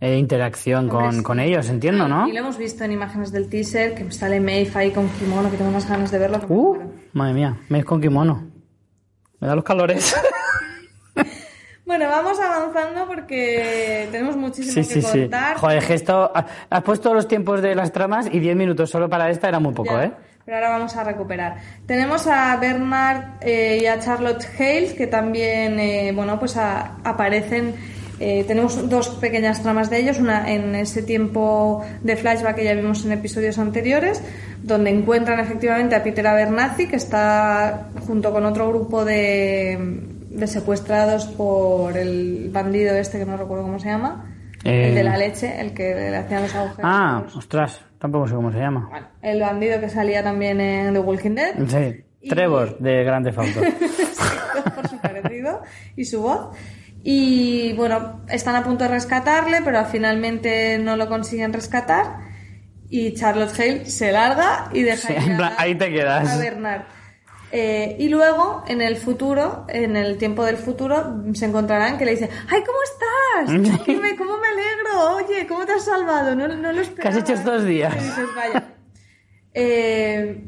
[0.01, 1.23] eh, interacción Hombre, con, sí.
[1.23, 2.27] con ellos, entiendo, ¿no?
[2.27, 5.57] Y lo hemos visto en imágenes del teaser, que sale Maeve ahí con kimono, que
[5.57, 6.41] tengo unas ganas de verlo.
[6.49, 6.77] Uh,
[7.13, 8.47] madre mía, me con kimono.
[9.39, 10.15] Me da los calores.
[11.85, 15.21] Bueno, vamos avanzando porque tenemos muchísimo sí, que sí, sí.
[15.21, 15.57] contar.
[15.57, 16.31] Joder, que esto...
[16.69, 19.73] Has puesto los tiempos de las tramas y 10 minutos solo para esta era muy
[19.73, 20.11] poco, Ya, ¿eh?
[20.49, 21.57] Pero ahora vamos a recuperar.
[21.85, 27.75] Tenemos a Bernard eh, y a Charlotte Hales que también, eh, bueno, pues a- aparecen.
[28.19, 32.73] eh, tenemos dos pequeñas tramas de ellos, una en ese tiempo de flashback que ya
[32.73, 34.23] vimos en episodios anteriores,
[34.63, 39.77] donde encuentran efectivamente a Peter Abernathy, que está junto con otro grupo de,
[40.31, 44.28] de secuestrados por el bandido este que no recuerdo cómo se llama,
[44.63, 44.89] Eh.
[44.89, 46.81] el de la leche, el que le hacían los agujeros.
[46.83, 48.87] Ah, ostras, tampoco sé cómo se llama.
[48.89, 51.53] Bueno, el bandido que salía también en The Walking Dead.
[51.67, 53.61] Sí, Y- Trevor, de Grande Auto.
[54.75, 55.61] por su parecido
[55.95, 56.55] y su voz.
[57.03, 62.27] Y bueno, están a punto de rescatarle, pero finalmente no lo consiguen rescatar.
[62.89, 66.29] Y Charlotte Hale se larga y deja Sí, en plan, ahí te quedas.
[66.29, 66.81] a Bernard.
[67.51, 72.11] Eh, y luego, en el futuro, en el tiempo del futuro, se encontrarán que le
[72.11, 73.85] dicen, ¡ay, ¿cómo estás?
[73.85, 75.15] Dime, ¿cómo me alegro?
[75.15, 76.35] Oye, ¿cómo te has salvado?
[76.35, 77.01] No, no lo esperaba.
[77.01, 77.95] ¿Qué has hecho estos días?
[77.95, 78.75] Y dices, vaya.
[79.53, 80.43] Eh,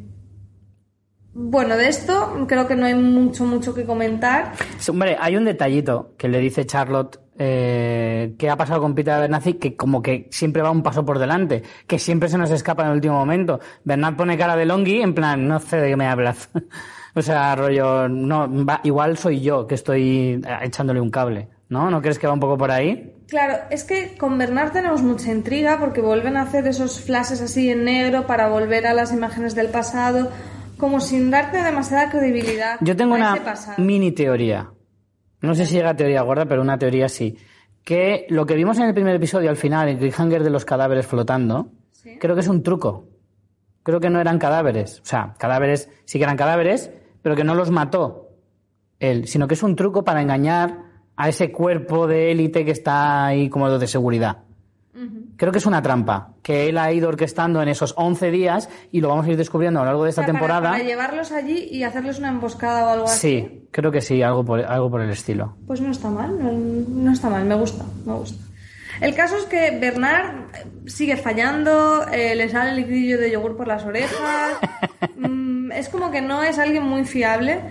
[1.33, 4.53] bueno, de esto creo que no hay mucho, mucho que comentar.
[4.77, 9.13] Sí, Hombre, hay un detallito que le dice Charlotte eh, que ha pasado con Peter
[9.13, 12.83] Abernathy que como que siempre va un paso por delante, que siempre se nos escapa
[12.83, 13.59] en el último momento.
[13.83, 16.49] Bernard pone cara de Longi en plan, no sé de qué me hablas.
[17.15, 21.89] o sea, rollo, no, va- igual soy yo que estoy eh, echándole un cable, ¿no?
[21.89, 23.15] ¿No crees que va un poco por ahí?
[23.27, 27.69] Claro, es que con Bernard tenemos mucha intriga porque vuelven a hacer esos flashes así
[27.69, 30.29] en negro para volver a las imágenes del pasado,
[30.81, 32.77] como sin darte demasiada credibilidad.
[32.81, 33.37] Yo tengo una
[33.77, 34.69] mini teoría.
[35.41, 37.37] No sé si llega a teoría gorda, pero una teoría sí.
[37.85, 41.07] Que lo que vimos en el primer episodio al final, el cliffhanger de los cadáveres
[41.07, 42.17] flotando, Sí.
[42.19, 43.07] creo que es un truco.
[43.83, 44.99] Creo que no eran cadáveres.
[45.01, 46.91] O sea, cadáveres sí que eran cadáveres,
[47.21, 48.29] pero que no los mató
[48.99, 50.79] él, sino que es un truco para engañar
[51.15, 54.39] a ese cuerpo de élite que está ahí como de seguridad.
[55.37, 58.99] Creo que es una trampa que él ha ido orquestando en esos 11 días y
[59.01, 60.71] lo vamos a ir descubriendo a lo largo de esta O sea, para- temporada.
[60.71, 63.19] Para, llevarlos allí y hacerles una emboscada o algo así.
[63.29, 65.55] Sí, creo que sí, algo por, algo por el estilo.
[65.65, 68.43] Pues no está mal, no, no está mal, me gusta, me gusta.
[68.99, 73.55] El caso es que Bernard eh, sigue fallando, eh, le sale el liquidillo de yogur
[73.57, 74.57] por las orejas,
[75.17, 77.61] mm, es como que no es alguien muy fiable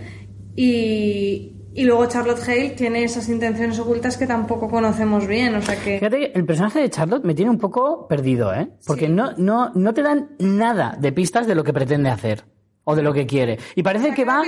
[0.57, 5.77] y, y luego Charlotte Hale tiene esas intenciones ocultas que tampoco conocemos bien, o sea
[5.77, 5.99] que...
[5.99, 8.71] Fíjate que el personaje de Charlotte me tiene un poco perdido, ¿eh?
[8.87, 12.45] Porque no, no, no te dan nada de pistas de lo que pretende hacer
[12.85, 13.59] o de lo que quiere.
[13.75, 14.43] Y parece que va,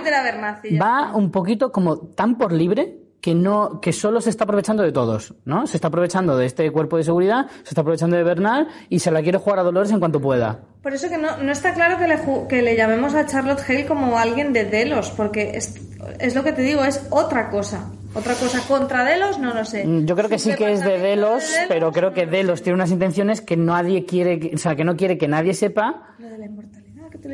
[0.80, 4.90] va un poquito como tan por libre que no que solo se está aprovechando de
[4.90, 5.66] todos, ¿no?
[5.68, 9.12] Se está aprovechando de este cuerpo de seguridad, se está aprovechando de Bernal y se
[9.12, 10.58] la quiere jugar a Dolores en cuanto pueda.
[10.82, 13.86] Por eso que no, no está claro que le, que le llamemos a Charlotte Hale
[13.86, 15.76] como alguien de Delos, porque es,
[16.18, 17.88] es lo que te digo, es otra cosa.
[18.14, 19.86] Otra cosa contra Delos, no lo sé.
[19.86, 22.74] Mm, Yo creo que sí que es de Delos, de pero creo que Delos tiene
[22.74, 26.14] unas intenciones que nadie quiere, o sea, que no quiere que nadie sepa.
[26.18, 26.81] Lo de la inmortalidad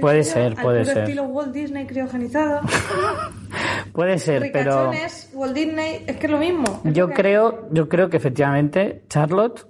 [0.01, 0.99] Puede ser, al puede puro ser.
[1.05, 2.61] estilo Walt Disney criogenizado.
[3.93, 4.91] Puede ser, pero
[5.33, 6.83] Walt Disney, es que es lo mismo.
[6.85, 9.67] Es yo que- creo, yo creo que efectivamente Charlotte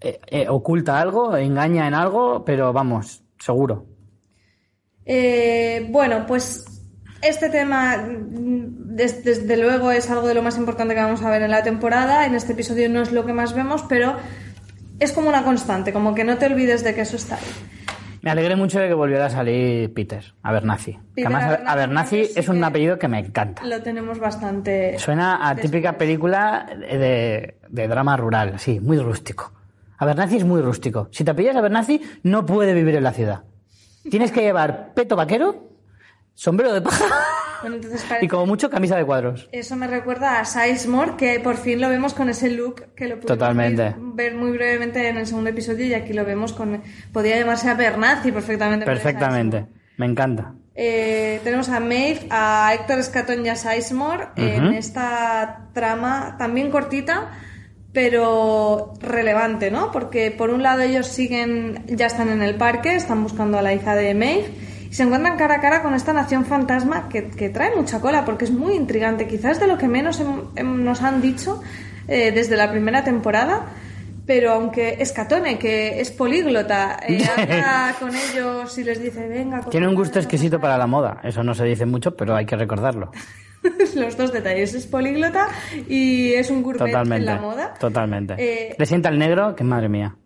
[0.00, 3.86] eh, eh, oculta algo, engaña en algo, pero vamos, seguro.
[5.04, 6.64] Eh, bueno, pues
[7.22, 11.30] este tema mm, des- desde luego es algo de lo más importante que vamos a
[11.30, 12.26] ver en la temporada.
[12.26, 14.16] En este episodio no es lo que más vemos, pero
[14.98, 17.42] es como una constante, como que no te olvides de que eso está ahí.
[18.26, 20.98] Me alegré mucho de que volviera a salir Peter, Abernathy.
[21.14, 23.64] Peter Además, Abernathy, es sí un apellido que me encanta.
[23.64, 24.98] Lo tenemos bastante.
[24.98, 29.52] Suena a típica película de, de drama rural, sí, muy rústico.
[29.98, 31.06] Abernathy es muy rústico.
[31.12, 33.44] Si te apellidas Abernathy, no puede vivir en la ciudad.
[34.10, 35.68] Tienes que llevar peto vaquero,
[36.34, 37.04] sombrero de paja
[37.70, 39.48] Bueno, entonces y como mucho camisa de cuadros.
[39.52, 43.16] Eso me recuerda a Sizemore, que por fin lo vemos con ese look que lo
[43.16, 43.94] pudimos Totalmente.
[43.98, 46.82] ver- muy brevemente en el segundo episodio y aquí lo vemos con...
[47.12, 48.84] Podría llamarse perfectamente.
[48.86, 49.56] vez de Perfectamente.
[49.58, 49.80] Sizemore.
[49.98, 50.52] Me encanta.
[50.74, 57.30] Eh, tenemos a Maeve, a Héctor Escatón y a Sizemore en esta trama también cortita,
[57.92, 59.90] pero relevante, ¿no?
[59.90, 63.72] Porque por un lado ellos siguen, ya están en el parque, están buscando a la
[63.72, 64.50] hija de Maeve
[64.90, 68.24] y se encuentran cara a cara con esta nación fantasma que, que trae mucha cola
[68.24, 70.22] porque es muy intrigante, quizás de lo que menos
[70.62, 71.62] nos han dicho
[72.08, 73.66] eh, desde la primera temporada.
[74.26, 79.60] Pero aunque Escatone, que es políglota, eh, habla con ellos y les dice, venga...
[79.70, 81.20] Tiene un gusto exquisito para la moda.
[81.22, 83.12] Eso no se dice mucho, pero hay que recordarlo.
[83.94, 84.74] los dos detalles.
[84.74, 85.48] Es políglota
[85.88, 87.30] y es un gourmet Totalmente.
[87.30, 87.74] en la moda.
[87.78, 88.34] Totalmente.
[88.38, 90.16] Eh, Le sienta el negro, que madre mía.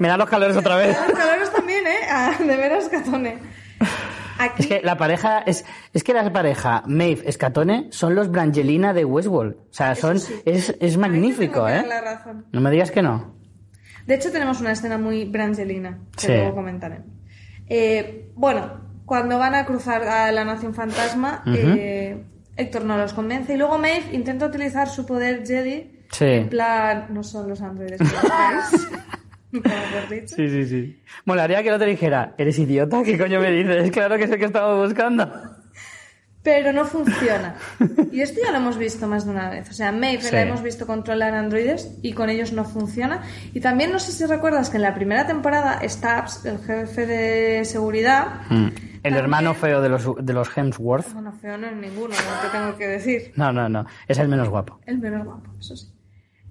[0.00, 0.96] Me da los calores otra vez.
[1.08, 1.96] Los calores también, ¿eh?
[2.10, 3.38] Ah, de veras, Catone.
[4.40, 8.92] Aquí, Es que la pareja es, es que la pareja Maeve Escatone son los Brangelina
[8.92, 9.54] de Westworld.
[9.56, 10.32] O sea, son, sí.
[10.44, 11.84] es, es magnífico, ¿eh?
[11.86, 12.46] la razón.
[12.52, 13.34] No me digas que no.
[14.06, 16.28] De hecho, tenemos una escena muy brangelina, que Sí.
[16.28, 17.00] luego comentaré.
[17.68, 22.24] Eh, bueno, cuando van a cruzar a la Nación Fantasma, eh,
[22.56, 26.04] Héctor no los convence y luego Maeve intenta utilizar su poder Jedi.
[26.12, 26.24] Sí.
[26.24, 28.06] En plan, no son los androides que
[30.26, 31.02] Sí, sí, sí.
[31.24, 33.02] Molaría que no te dijera, ¿eres idiota?
[33.02, 33.90] ¿Qué coño me dices?
[33.90, 35.30] Claro que sé que estaba buscando.
[36.42, 37.54] Pero no funciona.
[38.12, 39.68] Y esto ya lo hemos visto más de una vez.
[39.70, 40.32] O sea, Maeve Sí.
[40.32, 43.22] la hemos visto controlar androides y con ellos no funciona.
[43.52, 47.64] Y también no sé si recuerdas que en la primera temporada Stabs, el jefe de
[47.64, 48.68] seguridad, Mm.
[49.04, 51.12] El hermano feo de los, de los Hemsworth.
[51.12, 53.32] bueno, feo no es ninguno, no te tengo que decir.
[53.36, 53.86] No, no, no.
[54.08, 54.80] Es el menos guapo.
[54.86, 55.86] El menos guapo, eso sí.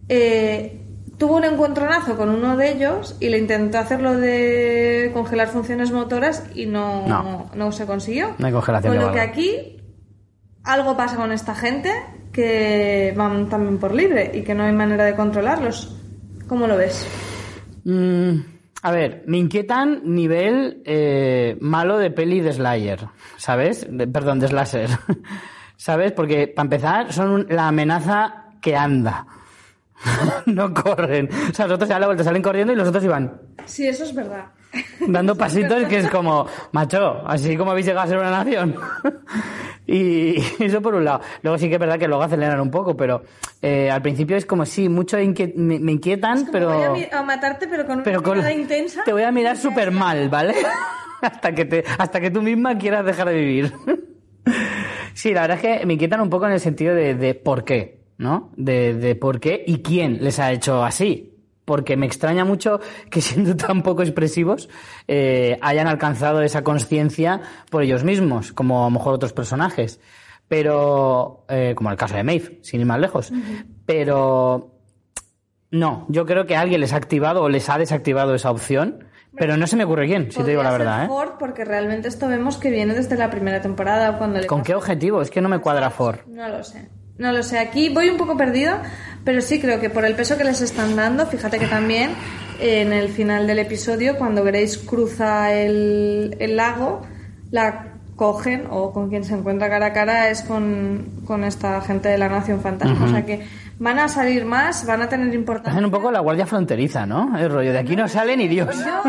[0.08, 0.87] eh,
[1.18, 6.46] tuvo un encuentronazo con uno de ellos y le intentó hacerlo de congelar funciones motoras
[6.54, 7.50] y no, No.
[7.56, 8.36] no se consiguió.
[8.38, 9.82] No hay congelación Con lo que aquí
[10.64, 11.92] algo pasa con esta gente
[12.32, 15.96] que van también por libre y que no hay manera de controlarlos.
[16.48, 17.08] ¿Cómo lo ves?
[17.84, 18.40] Mm,
[18.84, 23.88] a ver, me inquietan nivel eh, malo de peli de Slayer, ¿sabes?
[23.90, 24.90] De- perdón, de Slasher.
[25.78, 26.12] ¿Sabes?
[26.12, 29.26] Porque, para empezar, son un- la amenaza que anda.
[30.46, 31.30] no corren.
[31.52, 34.04] O sea, los otros dan la vuelta, salen corriendo y los otros iban Sí, eso
[34.04, 34.46] es verdad.
[35.08, 38.76] dando pasitos que es como, macho, así como habéis llegado a ser una nación.
[39.88, 41.22] y eso por un lado.
[41.42, 43.24] Luego sí que es verdad que luego aceleran un poco, pero
[43.62, 46.90] eh, al principio es como, sí, mucho inquiet- me, me inquietan, Como pero...
[46.92, 49.04] voy a, matarte, pero con pero una con intensa.
[49.04, 50.54] te voy a mirar Ya súper mal, ¿vale?
[51.22, 53.74] hasta que te, hasta que tú misma quieras dejar de vivir.
[55.14, 57.64] sí, la verdad es que me inquietan un poco en el sentido de, de por
[57.64, 58.52] qué, ¿no?
[58.56, 61.34] De, de por qué y quién les ha hecho así.
[61.66, 64.70] Porque me extraña mucho que siendo tan poco expresivos
[65.08, 70.00] eh, hayan alcanzado esa conciencia por ellos mismos, como a lo mejor otros personajes.
[70.48, 73.34] Pero, eh, como el caso de Maeve, sin ir más lejos.
[73.86, 74.78] Pero
[75.72, 79.04] no, yo creo que alguien les ha activado o les ha desactivado esa opción,
[79.36, 81.32] pero no se me ocurre quién, si te digo la ser verdad, ¿eh?
[81.38, 84.18] Porque realmente esto vemos que viene desde la primera temporada.
[84.18, 85.22] Cuando le ¿Con qué objetivo?
[85.22, 86.20] Es que no me cuadra Ford.
[86.28, 86.90] No lo sé.
[87.18, 87.60] No lo sé.
[87.60, 88.84] Aquí voy un poco perdida,
[89.24, 92.12] pero sí creo que por el peso que les están dando, fíjate que también
[92.60, 97.02] en el final del episodio, cuando Grace cruza el, el lago,
[97.52, 102.10] la cogen o con quien se encuentra cara a cara es con, con esta gente
[102.10, 103.06] de la Nación Fantasma.
[103.06, 103.46] O sea que
[103.80, 105.72] van a salir más, van a tener importancia.
[105.72, 107.38] Hacen un poco la guardia fronteriza, ¿no?
[107.38, 108.76] El rollo de aquí no sale ni Dios.
[108.78, 109.04] Yo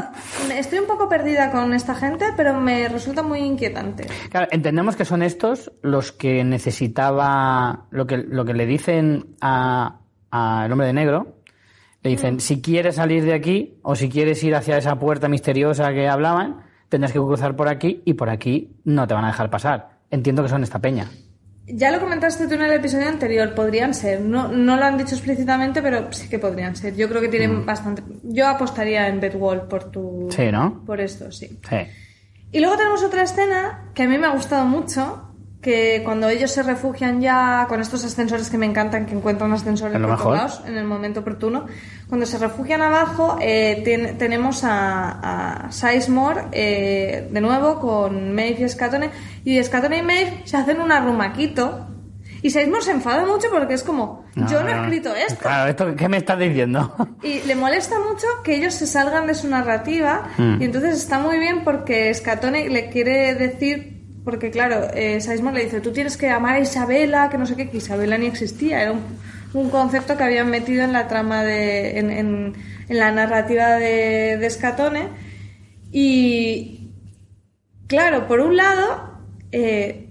[0.55, 4.07] estoy un poco perdida con esta gente, pero me resulta muy inquietante.
[4.31, 10.01] Claro, entendemos que son estos los que necesitaba lo que, lo que le dicen a,
[10.31, 11.35] a el hombre de negro.
[12.03, 15.93] Le dicen, si quieres salir de aquí o si quieres ir hacia esa puerta misteriosa
[15.93, 19.51] que hablaban, tendrás que cruzar por aquí y por aquí no te van a dejar
[19.51, 19.99] pasar.
[20.11, 21.11] Entiendo que son esta peña.
[21.71, 24.21] Ya lo comentaste tú en el episodio anterior, podrían ser.
[24.21, 26.97] No, no lo han dicho explícitamente, pero sí que podrían ser.
[26.97, 28.03] Yo creo que tienen bastante.
[28.23, 30.29] Yo apostaría en Bedwall por tu.
[30.31, 30.83] Sí, ¿no?
[30.87, 31.59] Por esto, sí.
[31.69, 31.77] Sí.
[32.53, 35.28] Y luego tenemos otra escena que a mí me ha gustado mucho.
[35.69, 39.99] Que cuando ellos se refugian ya con estos ascensores que me encantan, que encuentran ascensores
[40.01, 40.35] mejor.
[40.37, 41.67] lados en el momento oportuno,
[42.09, 48.65] cuando se refugian abajo, eh, ten- tenemos a, a Sizemore eh, de nuevo con Maeve
[48.65, 49.11] y Scatone,
[49.45, 51.87] y Scatone y Maeve se hacen un arrumaquito.
[52.41, 55.41] Y Sizemore se enfada mucho porque es como, yo no he escrito esto.
[55.41, 56.95] Claro, ¿esto ¿qué me estás diciendo?
[57.23, 60.63] Y le molesta mucho que ellos se salgan de su narrativa Mm.
[60.63, 63.98] y entonces está muy bien porque Scatone le quiere decir,
[64.29, 67.57] porque claro, eh, Sizemore le dice, tú tienes que amar a Isabela, que no sé
[67.57, 69.01] qué, que Isabela ni existía, era un,
[69.55, 72.53] un concepto que habían metido en la trama de, en, en-
[72.91, 75.09] en la narrativa de, de Scatone
[75.91, 76.91] y
[77.87, 79.15] claro, por un lado...
[79.51, 80.05] eh,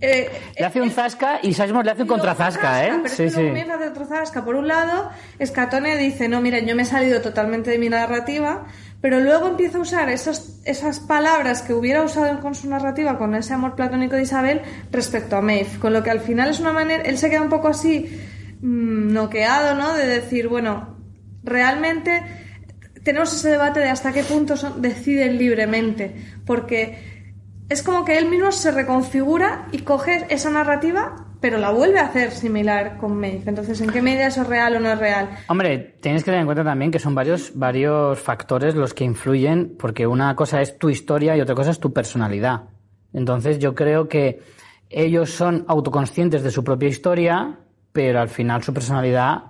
[0.00, 2.92] eh, Le hace un zasca y Sizemore le hace un contrazasca, ¿eh?
[3.02, 3.46] Pero Sí, es que sí.
[3.48, 4.42] comienza hacer otro zasca.
[4.46, 5.10] Por un lado,
[5.44, 8.64] Scatone dice, no, mira, yo me he salido totalmente de mi narrativa,
[9.00, 13.34] pero luego empieza a usar esos, esas palabras que hubiera usado con su narrativa, con
[13.34, 15.78] ese amor platónico de Isabel, respecto a Maeve.
[15.80, 18.20] Con lo que al final es una manera, él se queda un poco así,
[18.60, 19.94] mm, noqueado, ¿no?
[19.94, 20.98] De decir, bueno,
[21.42, 22.22] realmente
[23.02, 27.32] tenemos ese debate de hasta qué punto deciden libremente, porque
[27.70, 32.06] es como que él mismo se reconfigura y coge esa narrativa, pero la vuelve a
[32.06, 33.42] hacer similar con Maeve.
[33.46, 35.30] Entonces, ¿en qué medida eso es real o no es real?
[35.48, 39.76] Hombre, tienes que tener en cuenta también que son varios, varios factores los que influyen,
[39.78, 42.64] porque una cosa es tu historia y otra cosa es tu personalidad.
[43.12, 44.42] Entonces yo creo que
[44.90, 47.58] ellos son autoconscientes de su propia historia,
[47.92, 49.44] pero al final su personalidad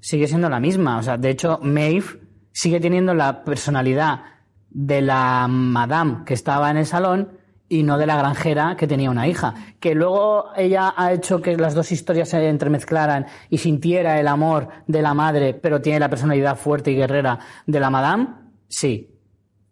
[0.00, 0.98] sigue siendo la misma.
[0.98, 2.06] O sea, de hecho, Maeve
[2.52, 4.22] sigue teniendo la personalidad
[4.70, 7.35] de la madame que estaba en el salón
[7.68, 9.54] y no de la granjera que tenía una hija.
[9.80, 14.68] Que luego ella ha hecho que las dos historias se entremezclaran y sintiera el amor
[14.86, 18.28] de la madre, pero tiene la personalidad fuerte y guerrera de la madame,
[18.68, 19.12] sí.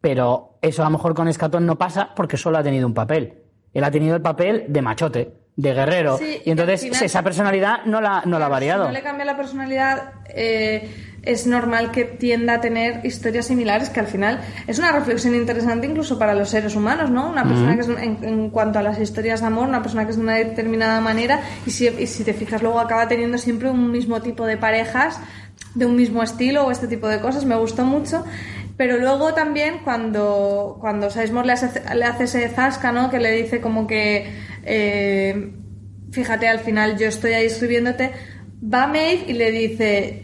[0.00, 3.42] Pero eso a lo mejor con Escatón no pasa porque solo ha tenido un papel.
[3.72, 6.18] Él ha tenido el papel de machote, de guerrero.
[6.18, 8.82] Sí, y entonces y al final- esa personalidad no la, no la ha variado.
[8.84, 13.88] Si no le cambia la personalidad, eh, es normal que tienda a tener historias similares,
[13.88, 17.30] que al final es una reflexión interesante incluso para los seres humanos, ¿no?
[17.30, 20.10] Una persona que es, en, en cuanto a las historias de amor, una persona que
[20.10, 23.70] es de una determinada manera, y si, y si te fijas luego acaba teniendo siempre
[23.70, 25.18] un mismo tipo de parejas,
[25.74, 28.24] de un mismo estilo o este tipo de cosas, me gustó mucho.
[28.76, 33.08] Pero luego también cuando, cuando Sizemore le hace, le hace ese zasca, ¿no?
[33.08, 34.26] Que le dice como que,
[34.64, 35.52] eh,
[36.10, 38.10] fíjate, al final yo estoy ahí escribiéndote,
[38.62, 40.23] va Maeve y le dice,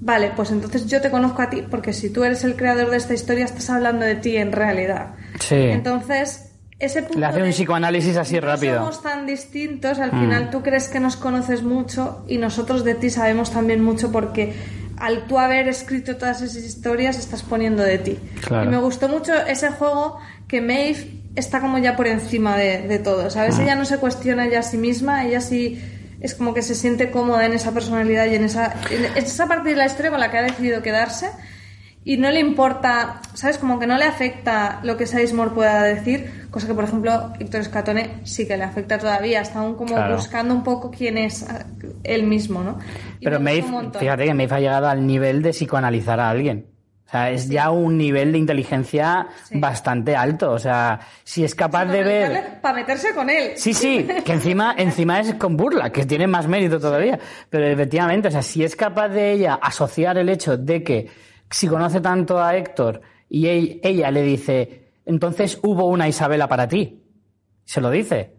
[0.00, 2.96] vale, pues entonces yo te conozco a ti, porque si tú eres el creador de
[2.96, 5.14] esta historia, estás hablando de ti en realidad.
[5.38, 5.54] Sí.
[5.56, 6.46] Entonces,
[6.78, 8.78] ese punto Le hace un psicoanálisis así no rápido.
[8.78, 10.20] somos tan distintos, al Mm.
[10.20, 14.54] final tú crees que nos conoces mucho y nosotros de ti sabemos también mucho porque
[14.96, 18.18] al tú haber escrito todas esas historias estás poniendo de ti.
[18.46, 18.64] Claro.
[18.64, 22.98] Y me gustó mucho ese juego que Maeve está como ya por encima de, de
[22.98, 23.56] todo, ¿sabes?
[23.58, 23.60] Mm.
[23.62, 25.80] Ella no se cuestiona ya a sí misma, ella sí
[26.20, 29.70] es como que se siente cómoda en esa personalidad y en esa, en esa parte
[29.70, 31.30] de la historia con la que ha decidido quedarse
[32.02, 33.58] y no le importa, ¿sabes?
[33.58, 37.60] Como que no le afecta lo que Sizemore pueda decir, cosa que, por ejemplo, Héctor
[37.60, 40.16] Escatone sí que le afecta todavía, está aún como Claro.
[40.16, 41.66] buscando un poco quién es ah,
[42.02, 42.78] él mismo, ¿no?
[43.20, 43.66] Y Pero Maeve,
[43.98, 46.69] fíjate que Maeve ha llegado al nivel de psicoanalizar a alguien.
[47.10, 49.58] O sea, es ya un nivel de inteligencia Sí.
[49.58, 50.52] bastante alto.
[50.52, 52.60] O sea, si es capaz de ver...
[52.60, 53.54] Para meterse con él.
[53.56, 57.18] Sí, sí, que encima, encima es con burla, que tiene más mérito todavía.
[57.48, 61.08] Pero efectivamente, o sea, si es capaz de ella asociar el hecho de que
[61.50, 66.68] si conoce tanto a Héctor y ell- ella le dice, entonces hubo una Isabela para
[66.68, 67.02] ti.
[67.64, 68.34] Se lo dice.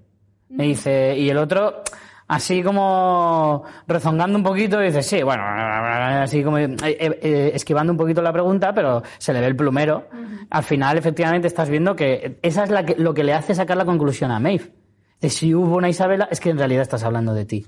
[0.50, 1.84] Le dice, y el otro,
[2.32, 8.22] así como rezongando un poquito, dice, sí, bueno, así como eh, eh, esquivando un poquito
[8.22, 10.08] la pregunta, pero se le ve el plumero.
[10.50, 13.76] Al final, efectivamente, estás viendo que esa es la que, lo que le hace sacar
[13.76, 14.72] la conclusión a Maeve.
[15.20, 17.68] De si hubo una Isabela, es que en realidad estás hablando de ti.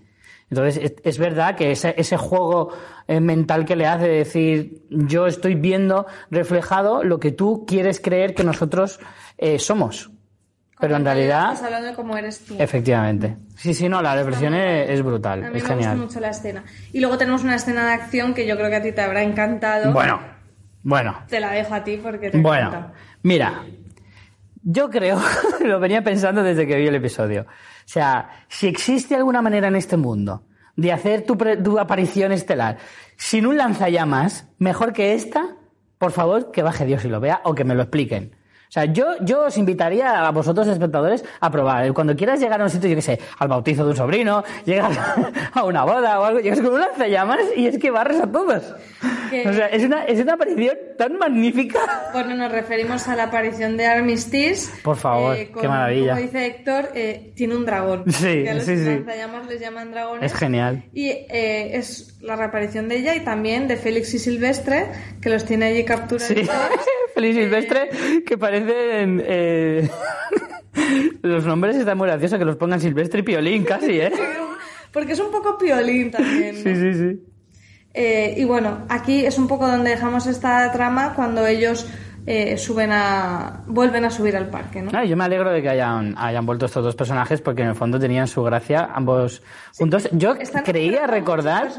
[0.49, 2.70] Entonces, es, es verdad que ese, ese juego
[3.07, 7.99] eh, mental que le hace de decir, yo estoy viendo reflejado lo que tú quieres
[7.99, 9.01] creer que nosotros
[9.57, 10.12] somos.
[10.80, 12.56] Pero en realidad, Estás hablando de cómo eres tú.
[12.60, 13.38] efectivamente.
[13.56, 15.92] Sí, sí, no, la represión es, es brutal, A mí es me genial.
[15.98, 16.64] gustó mucho la escena.
[16.92, 19.22] Y luego tenemos una escena de acción que yo creo que a ti te habrá
[19.24, 19.94] encantado.
[19.94, 20.20] Bueno,
[20.82, 22.68] bueno, Te la dejo a ti porque te bueno.
[22.68, 22.94] encanta.
[23.22, 23.64] Mira,
[24.64, 25.20] yo creo,
[25.64, 27.42] lo venía pensando desde que vi el episodio.
[27.44, 27.46] O
[27.88, 30.44] sea, si existe alguna manera en este mundo
[30.76, 32.78] de hacer tu, pre- tu aparición estelar
[33.16, 35.56] sin un lanzallamas mejor que esta,
[35.98, 38.36] por favor, que baje Dios y lo vea o que me lo expliquen.
[38.74, 41.94] O sea, yo, yo os invitaría a vosotros, espectadores, a probar.
[41.94, 44.98] Cuando quieras llegar a un sitio, yo qué sé, al bautizo de un sobrino, llegas
[45.54, 48.64] a una boda o algo, llegas con un lanzallamas y es que barres a todos.
[49.30, 51.78] Que- O sea, es una, es una aparición tan magnífica.
[52.14, 54.72] Bueno, nos referimos a la aparición de Armistice.
[54.76, 56.14] eh, Por favor, qué maravilla.
[56.16, 58.06] Como dice Héctor, eh, tiene un dragón.
[58.12, 58.86] Sí, a los sí, sí.
[58.86, 60.32] lanzallamas les llaman dragones.
[60.32, 60.84] Es genial.
[60.94, 64.88] Y eh, es la reaparición de ella y también de Félix y Silvestre,
[65.22, 66.28] que los tiene allí capturados.
[66.28, 66.36] Sí,
[67.14, 67.90] Feliz Silvestre,
[68.26, 69.24] que parecen...
[69.26, 69.89] eh,
[71.22, 74.11] los nombres están muy graciosos, que los pongan Silvestre y Piolín casi, ¿eh?
[74.91, 76.55] Porque es un poco piolín también.
[76.55, 76.61] ¿no?
[76.61, 77.24] Sí, sí, sí.
[77.95, 81.88] Eh, y bueno, aquí es un poco donde dejamos esta trama cuando ellos
[82.26, 83.64] eh, suben a.
[83.68, 84.92] vuelven a subir al parque, ¿no?
[84.92, 87.76] No, yo me alegro de que hayan, hayan vuelto estos dos personajes porque en el
[87.76, 89.42] fondo tenían su gracia ambos
[89.78, 90.10] juntos.
[90.14, 91.70] Yo creía recordar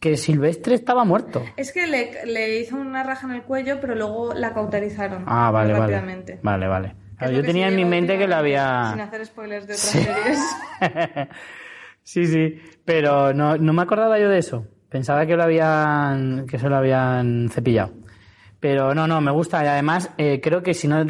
[0.00, 1.44] que Silvestre estaba muerto.
[1.56, 5.24] Es que le, le hizo una raja en el cuello, pero luego la cauterizaron.
[5.26, 6.40] Ah, vale, muy rápidamente.
[6.42, 6.94] Vale, vale.
[7.32, 8.90] Yo tenía en mi mente que lo había...
[8.92, 9.98] Sin hacer spoilers de otras Sí.
[10.02, 10.56] series.
[12.02, 14.66] sí, sí, pero no, no me acordaba yo de eso.
[14.88, 17.92] Pensaba que lo habían, que se lo habían cepillado.
[18.60, 19.62] Pero no, no, me gusta.
[19.62, 21.04] Y además, eh, creo que si no,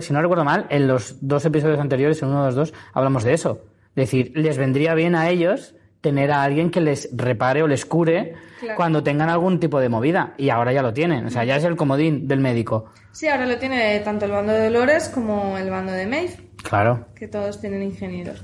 [0.00, 3.22] si no recuerdo mal, en los dos episodios anteriores, en uno de los dos, hablamos
[3.24, 3.60] de eso.
[3.90, 7.84] Es decir, les vendría bien a ellos tener a alguien que les repare o les
[7.86, 8.76] cure Claro.
[8.76, 10.32] cuando tengan algún tipo de movida.
[10.38, 11.26] Y ahora ya lo tienen.
[11.26, 12.86] O sea, ya es el comodín del médico.
[13.12, 17.06] Sí, ahora lo tiene tanto el bando de Dolores como el bando de Maeve, Claro.
[17.14, 18.42] que todos tienen ingenieros.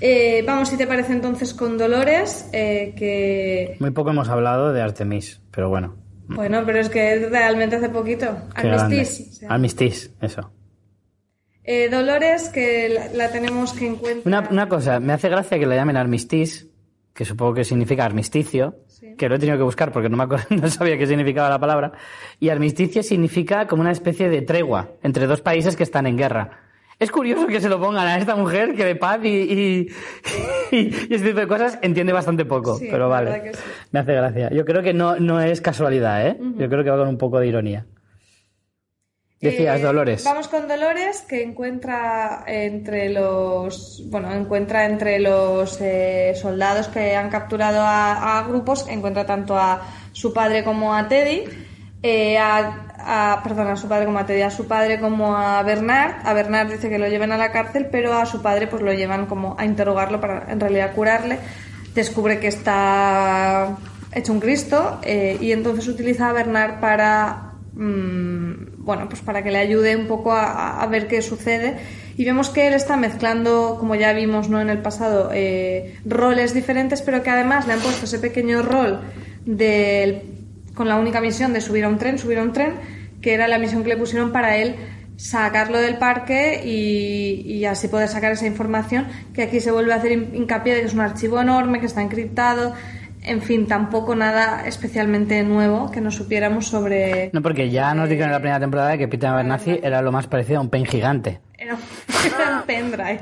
[0.00, 3.76] Eh, vamos, si te parece entonces con Dolores, eh, que...
[3.80, 5.94] Muy poco hemos hablado de Artemis, pero bueno.
[6.34, 8.26] Bueno, pero es que realmente hace poquito.
[8.54, 9.22] Armistice.
[9.30, 9.48] o sea.
[9.50, 10.52] Armistice, eso.
[11.64, 14.26] Eh, Dolores, que la, la tenemos que encuentrar...
[14.26, 16.66] Una, una cosa, me hace gracia que la llamen armistice,
[17.14, 19.14] que supongo que significa armisticio, Sí.
[19.16, 21.58] que lo he tenido que buscar porque no, me acuerdo, no sabía qué significaba la
[21.58, 21.92] palabra.
[22.38, 26.69] Y armisticio significa como una especie de tregua entre dos países que están en guerra.
[27.00, 29.88] Es curioso que se lo pongan a esta mujer que de paz y, y,
[30.70, 33.30] y- y este tipo de cosas entiende bastante poco, Sí, pero vale.
[33.30, 33.62] verdad que sí.
[33.90, 34.50] Me hace gracia.
[34.50, 36.36] Yo creo que no, no es casualidad, ¿eh?
[36.58, 37.86] Yo creo que va con un poco de ironía.
[39.40, 40.22] Decías, Eh, Dolores.
[40.24, 44.02] Vamos con Dolores, que encuentra entre los.
[44.10, 49.80] Bueno, encuentra entre los eh, soldados que han capturado a, a grupos, encuentra tanto a
[50.12, 51.44] su padre como a Teddy.
[52.02, 56.26] Eh, a, a- su padre como a Teddy, a su padre como a Bernard.
[56.26, 58.92] A Bernard dice que lo lleven a la cárcel, pero a su padre pues lo
[58.92, 61.38] llevan como a interrogarlo para en realidad curarle.
[61.94, 63.76] Descubre que está
[64.12, 69.50] hecho un Cristo eh, y entonces utiliza a Bernard para mm, bueno, pues para que
[69.50, 71.78] le ayude un poco a, a ver qué sucede.
[72.16, 74.60] Y vemos que él está mezclando, como ya vimos ¿no?
[74.60, 79.00] en el pasado, eh, roles diferentes, pero que además le han puesto ese pequeño rol
[79.46, 80.39] del
[80.80, 82.76] con la única misión de subir a un tren, subir a un tren,
[83.20, 84.76] que era la misión que le pusieron para él
[85.16, 89.96] sacarlo del parque y, y, así poder sacar esa información, que aquí se vuelve a
[89.96, 92.72] hacer hincapié de que es un archivo enorme, que está encriptado,
[93.22, 97.28] en fin, tampoco nada especialmente nuevo que no supiéramos sobre...
[97.34, 100.28] No, porque ya nos dijeron en la primera temporada que Peter Abernathy era lo más
[100.28, 101.42] parecido a un pen gigante.
[101.58, 101.76] Era,
[102.24, 103.20] era un pendrive.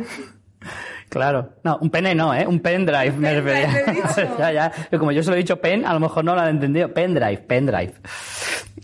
[1.08, 1.54] Claro.
[1.64, 2.46] No, un pene no, ¿eh?
[2.46, 3.96] Un pendrive, me refería.
[4.38, 4.72] ya, ya.
[4.98, 6.92] Como yo se lo he dicho pen, a lo mejor no lo han entendido.
[6.92, 7.94] Pendrive, pendrive.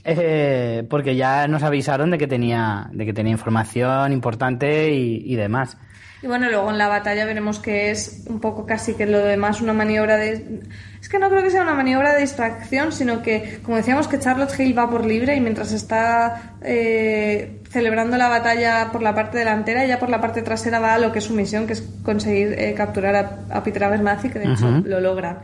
[0.05, 5.37] Eh, porque ya nos avisaron de que tenía, de que tenía información importante y, y
[5.37, 5.77] demás.
[6.25, 9.61] Y bueno, luego en la batalla veremos que es un poco casi que lo demás
[9.61, 10.63] una maniobra de...
[10.99, 14.19] Es que no creo que sea una maniobra de distracción, sino que, como decíamos, que
[14.19, 19.37] Charlotte Hill va por libre y mientras está eh, celebrando la batalla por la parte
[19.37, 21.83] delantera, ella por la parte trasera va a lo que es su misión, que es
[22.05, 25.41] conseguir eh, capturar a, a Peter Abernathy, que de hecho lo logran.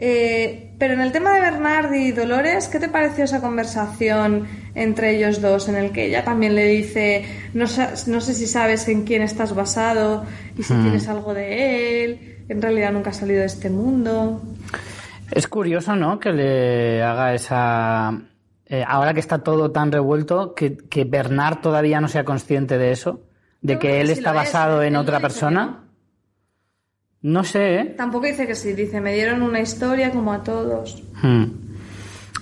[0.00, 5.14] Eh, pero en el tema de Bernard y Dolores, ¿qué te pareció esa conversación entre
[5.14, 7.66] ellos dos en el que ella también le dice, no,
[8.06, 10.24] no sé si sabes en quién estás basado
[10.58, 14.42] y si tienes algo de él, en realidad nunca ha salido de este mundo?
[15.30, 16.18] Es curioso, ¿no?
[16.18, 18.18] Que le haga esa...
[18.72, 22.92] Eh, ahora que está todo tan revuelto, que, que, Bernard todavía no sea consciente de
[22.92, 23.20] eso,
[23.60, 25.88] de que él si está basado es, en otra persona.
[27.20, 27.84] No sé, ¿eh?
[27.96, 31.02] Tampoco dice que sí, dice, me dieron una historia como a todos.
[31.20, 31.46] Hmm.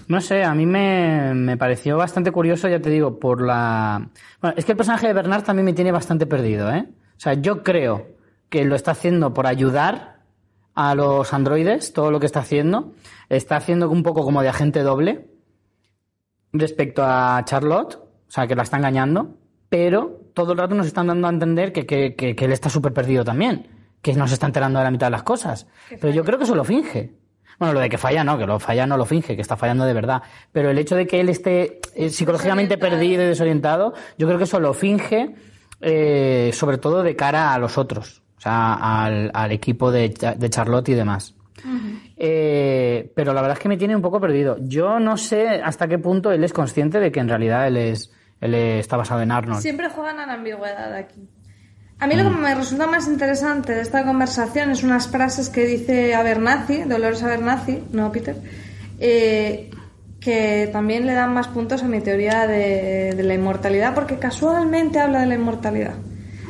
[0.08, 4.10] No sé, a mí me, me, pareció bastante curioso, ya te digo, por la...
[4.42, 6.84] Bueno, es que el personaje de Bernard también me tiene bastante perdido, ¿eh?
[7.16, 8.06] O sea, yo creo
[8.50, 10.18] que lo está haciendo por ayudar
[10.74, 12.92] a los androides, todo lo que está haciendo.
[13.30, 15.37] Está haciendo un poco como de agente doble
[16.52, 19.36] respecto a Charlotte, o sea, que la está engañando,
[19.68, 22.68] pero todo el rato nos están dando a entender que, que, que, que él está
[22.68, 25.66] súper perdido también que no se está enterando de la mitad de las cosas.
[25.88, 27.12] Pero yo creo que eso lo finge.
[27.58, 29.84] Bueno, lo de que falla no, que lo falla no lo finge, que está fallando
[29.84, 30.22] de verdad.
[30.52, 34.44] Pero el hecho de que él esté eh, psicológicamente perdido y desorientado, yo creo que
[34.44, 35.34] eso lo finge,
[35.80, 40.50] eh, sobre todo de cara a los otros, o sea, al, al equipo de, de,
[40.50, 41.34] Charlotte y demás.
[41.64, 42.12] Uh -huh.
[42.16, 44.56] eh, pero la verdad es que me tiene un poco perdido.
[44.60, 48.12] Yo no sé hasta qué punto él es consciente de que en realidad él es
[48.40, 49.60] él está basado en Arnold.
[49.60, 51.28] Siempre juegan a la ambigüedad aquí.
[52.00, 55.66] A mí lo que me resulta más interesante de esta conversación es unas frases que
[55.66, 58.36] dice Abernathy, Dolores Abernathy, no Peter,
[59.00, 59.70] eh,
[60.20, 65.00] que también le dan más puntos a mi teoría de, de, la inmortalidad, porque casualmente
[65.00, 65.94] habla de la inmortalidad.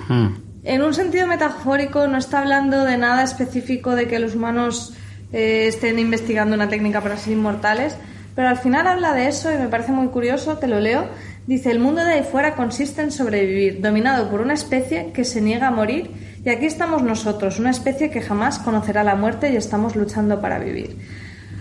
[0.09, 0.48] Hmm.
[0.69, 4.93] En un sentido metafórico no está hablando de nada específico de que los humanos
[5.33, 7.97] eh, estén investigando una técnica para ser inmortales,
[8.35, 11.09] pero al final habla de eso y me parece muy curioso, te lo leo.
[11.47, 15.41] Dice, el mundo de ahí fuera consiste en sobrevivir, dominado por una especie que se
[15.41, 16.11] niega a morir,
[16.45, 20.59] y aquí estamos nosotros, una especie que jamás conocerá la muerte y estamos luchando para
[20.59, 20.99] vivir.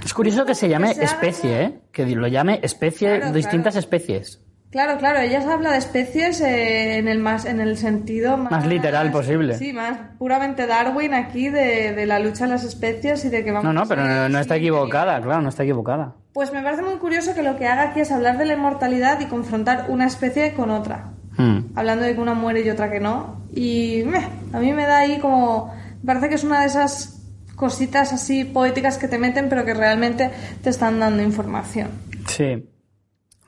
[0.03, 1.79] Es curioso que se llame que se especie, ¿eh?
[1.93, 3.79] Que lo llame especie, claro, distintas claro.
[3.79, 4.41] especies.
[4.69, 8.67] Claro, claro, ella habla de especies eh, en el más en el sentido más, más,
[8.67, 9.57] literal posible.
[9.57, 13.51] Sí, más puramente Darwin aquí de, de, la lucha de las especies y de que
[13.51, 16.15] vamos No, no, pero no, no está equivocada, claro, no está equivocada.
[16.33, 19.19] Pues me parece muy curioso que lo que haga aquí es hablar de la inmortalidad
[19.21, 21.13] y confrontar una especie con otra.
[21.37, 21.59] Hmm.
[21.75, 23.41] Hablando de que una muere y otra que no.
[23.55, 25.73] Y meh, a mí me da ahí como...
[26.03, 27.23] Me parece que es una de esas
[27.55, 30.29] cositas así poéticas que te meten pero que realmente
[30.61, 31.89] te están dando información.
[32.27, 32.67] Sí.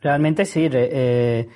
[0.01, 0.69] Realmente sí.
[0.71, 1.47] Eh,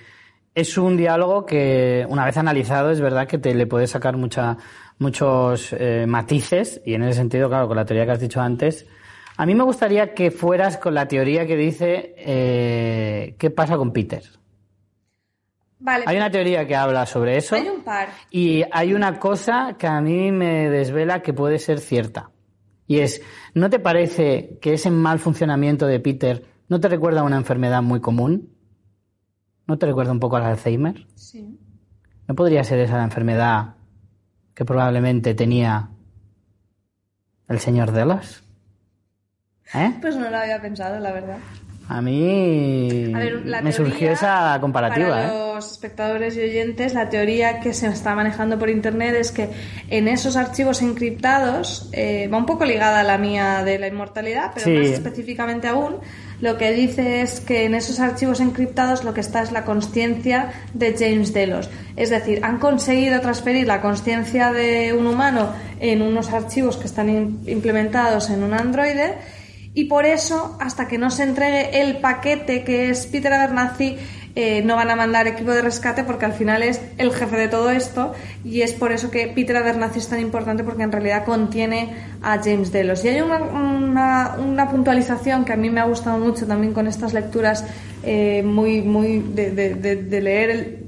[0.56, 4.58] es un diálogo que, una vez analizado, es verdad que te le puedes sacar mucha,
[5.00, 8.86] muchos eh, matices y en ese sentido, claro, con la teoría que has dicho antes,
[9.36, 13.92] a mí me gustaría que fueras con la teoría que dice eh, qué pasa con
[13.92, 14.24] Peter.
[15.80, 16.06] Vale.
[16.08, 17.56] Hay una teoría que habla sobre eso.
[17.56, 18.10] Hay un par.
[18.30, 22.30] Y hay una cosa que a mí me desvela que puede ser cierta.
[22.88, 23.22] Y es,
[23.54, 27.82] ¿no te parece que ese mal funcionamiento de Peter no te recuerda a una enfermedad
[27.82, 28.50] muy común?
[29.68, 31.08] ¿No te recuerda un poco al Alzheimer?
[31.16, 31.58] Sí.
[32.28, 33.76] ¿No podría ser esa la enfermedad
[34.54, 35.90] que probablemente tenía
[37.48, 38.44] el señor Delos?
[39.74, 39.94] ¿Eh?
[40.02, 41.38] Pues no lo había pensado, la verdad.
[41.90, 45.10] A mí a ver, me surgió esa comparativa.
[45.10, 45.54] Para ¿eh?
[45.56, 49.50] los espectadores y oyentes, la teoría que se está manejando por internet es que
[49.90, 54.52] en esos archivos encriptados, eh, va un poco ligada a la mía de la inmortalidad,
[54.54, 54.78] pero Sí.
[54.78, 55.98] más específicamente aún,
[56.44, 60.52] lo que dice es que en esos archivos encriptados lo que está es la consciencia
[60.74, 61.70] de James Delos.
[61.96, 67.40] Es decir, han conseguido transferir la consciencia de un humano en unos archivos que están
[67.48, 69.14] implementados en un androide
[69.74, 73.96] y por eso, hasta que no se entregue el paquete que es Peter Abernathy,
[74.36, 77.48] eh, no van a mandar equipo de rescate porque al final es el jefe de
[77.48, 78.14] todo esto
[78.44, 82.40] y es por eso que Peter Abernathy es tan importante porque en realidad contiene a
[82.44, 83.06] James Delos.
[83.06, 87.14] Y hay una, una, puntualización que a mí me ha gustado mucho también con estas
[87.14, 87.64] lecturas
[88.02, 90.80] eh, muy, muy de, de, leer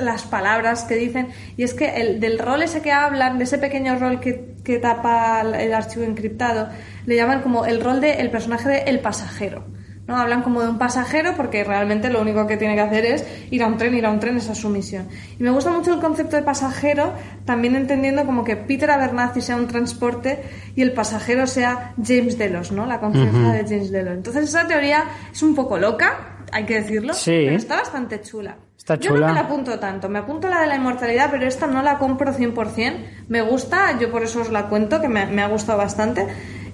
[0.00, 1.28] las palabras que dicen
[1.58, 4.78] y es que el, del rol ese que hablan, de ese pequeño rol que, que
[4.78, 6.70] tapa el archivo encriptado,
[7.04, 9.77] le llaman como el rol del el personaje de el pasajero.
[10.08, 10.16] ¿No?
[10.16, 13.62] Hablan como de un pasajero porque realmente lo único que tiene que hacer es ir
[13.62, 15.06] a un tren, ir a un tren, esa es su misión.
[15.38, 17.12] Y me gusta mucho el concepto de pasajero,
[17.44, 20.42] también entendiendo como que Peter Abernathy sea un transporte
[20.74, 22.86] y el pasajero sea James Delos, ¿no?
[22.86, 24.14] La conciencia de James Delos.
[24.14, 28.56] Entonces esa teoría es un poco loca, hay que decirlo, pero está bastante chula.
[28.78, 29.14] Está chula.
[29.14, 31.82] Yo no me la apunto tanto, me apunto la de la inmortalidad, pero esta no
[31.82, 32.96] la compro 100%.
[33.28, 36.26] Me gusta, yo por eso os la cuento, que me, me ha gustado bastante.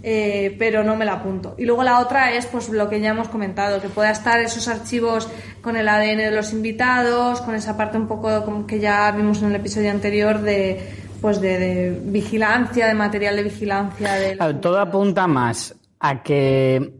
[0.06, 1.54] Eh, pero no me la apunto.
[1.56, 4.68] Y luego la otra es pues lo que ya hemos comentado, que pueda estar esos
[4.68, 5.30] archivos
[5.62, 9.40] con el ADN de los invitados, con esa parte un poco como que ya vimos
[9.40, 10.78] en el episodio anterior de
[11.22, 14.12] pues de, vigilancia, de material de vigilancia.
[14.12, 16.92] De todo apunta más a que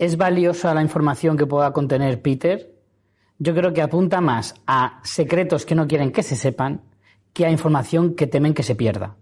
[0.00, 2.74] es valiosa la información que pueda contener Peter.
[3.38, 6.82] Yo creo que apunta más a secretos que no quieren que se sepan
[7.32, 9.14] que a información que temen que se pierda.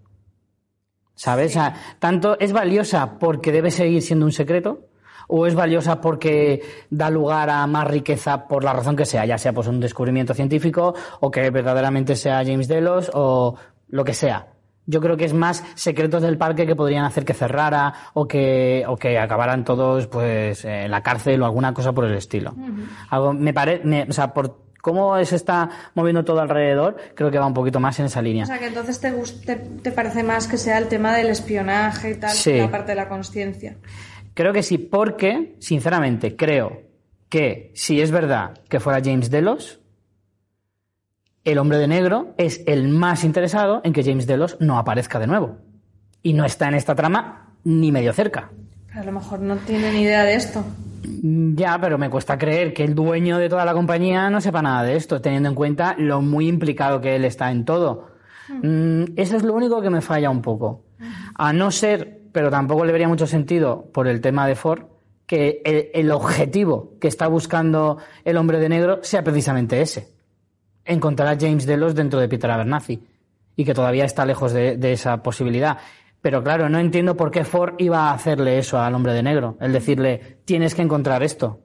[1.19, 1.53] ¿Sabes?
[1.99, 4.87] tanto es valiosa porque debe seguir siendo un secreto,
[5.27, 9.37] o es valiosa porque da lugar a más riqueza por la razón que sea, ya
[9.37, 13.53] sea pues un descubrimiento científico o que verdaderamente sea James Delos o
[13.89, 14.47] lo que sea.
[14.85, 18.85] Yo creo que es más secretos del parque que podrían hacer que cerrara o que,
[18.87, 22.55] o que acabaran todos pues en la cárcel o alguna cosa por el estilo.
[23.09, 27.45] Algo me parece, o sea, por cómo se está moviendo todo alrededor, creo que va
[27.45, 28.43] un poquito más en esa línea.
[28.43, 32.15] O sea, que entonces te, te, parece más que sea el tema del espionaje y
[32.15, 33.77] tal, la parte de la conciencia.
[34.33, 36.83] Creo que sí, porque, sinceramente, creo
[37.29, 39.79] que si es verdad que fuera James Delos,
[41.43, 45.27] el hombre de negro es el más interesado en que James Delos no aparezca de
[45.27, 45.57] nuevo.
[46.21, 48.51] Y no está en esta trama ni medio cerca.
[48.93, 50.63] a lo mejor no tiene ni idea de esto.
[51.01, 54.83] Ya, pero me cuesta creer que el dueño de toda la compañía no sepa nada
[54.83, 58.09] de esto, teniendo en cuenta lo muy implicado que él está en todo.
[58.49, 60.85] Mm, eso es lo único que me falla un poco.
[61.35, 64.83] A no ser, pero tampoco le vería mucho sentido por el tema de Ford,
[65.25, 65.61] que
[65.93, 70.11] el, objetivo que está buscando el hombre de negro sea precisamente ese.
[70.85, 73.03] Encontrar a James Delos dentro de Peter Abernathy.
[73.55, 75.77] Y que todavía está lejos de esa posibilidad.
[76.21, 79.57] Pero claro, no entiendo por qué Ford iba a hacerle eso al hombre de negro.
[79.61, 81.61] El decirle, tienes que encontrar esto.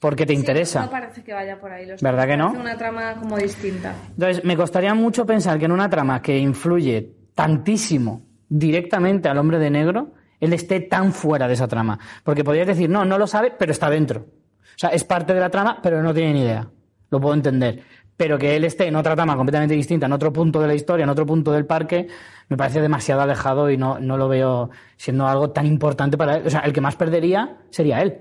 [0.00, 0.84] Porque te interesa.
[0.84, 1.86] No parece que vaya por ahí.
[2.00, 2.52] ¿Verdad que no?
[2.52, 3.94] una trama como distinta.
[4.10, 9.58] Entonces, me costaría mucho pensar que en una trama que influye tantísimo directamente al hombre
[9.58, 11.98] de negro, él esté tan fuera de esa trama.
[12.22, 14.20] Porque podrías decir, no, no lo sabe, pero está dentro.
[14.20, 16.68] O sea, es parte de la trama, pero no tiene ni idea.
[17.10, 17.82] Lo puedo entender
[18.16, 21.04] pero que él esté en otra trama completamente distinta, en otro punto de la historia,
[21.04, 22.08] en otro punto del parque,
[22.48, 26.46] me parece demasiado alejado y no, no lo veo siendo algo tan importante para él.
[26.46, 28.18] O sea, el que más perdería sería él,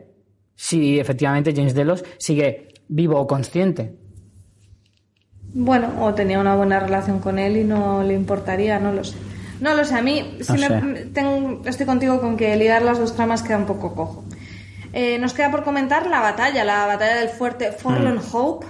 [0.56, 3.96] si efectivamente James Delos sigue vivo o consciente.
[5.54, 9.16] Bueno, o tenía una buena relación con él y no le importaría, no lo sé.
[9.60, 13.66] No lo sé, a mí estoy contigo con que liar las dos tramas queda un
[13.66, 14.26] poco cojo.
[14.96, 18.36] Eh, nos queda por comentar la batalla, la batalla del fuerte Forlorn mm.
[18.36, 18.68] Hope,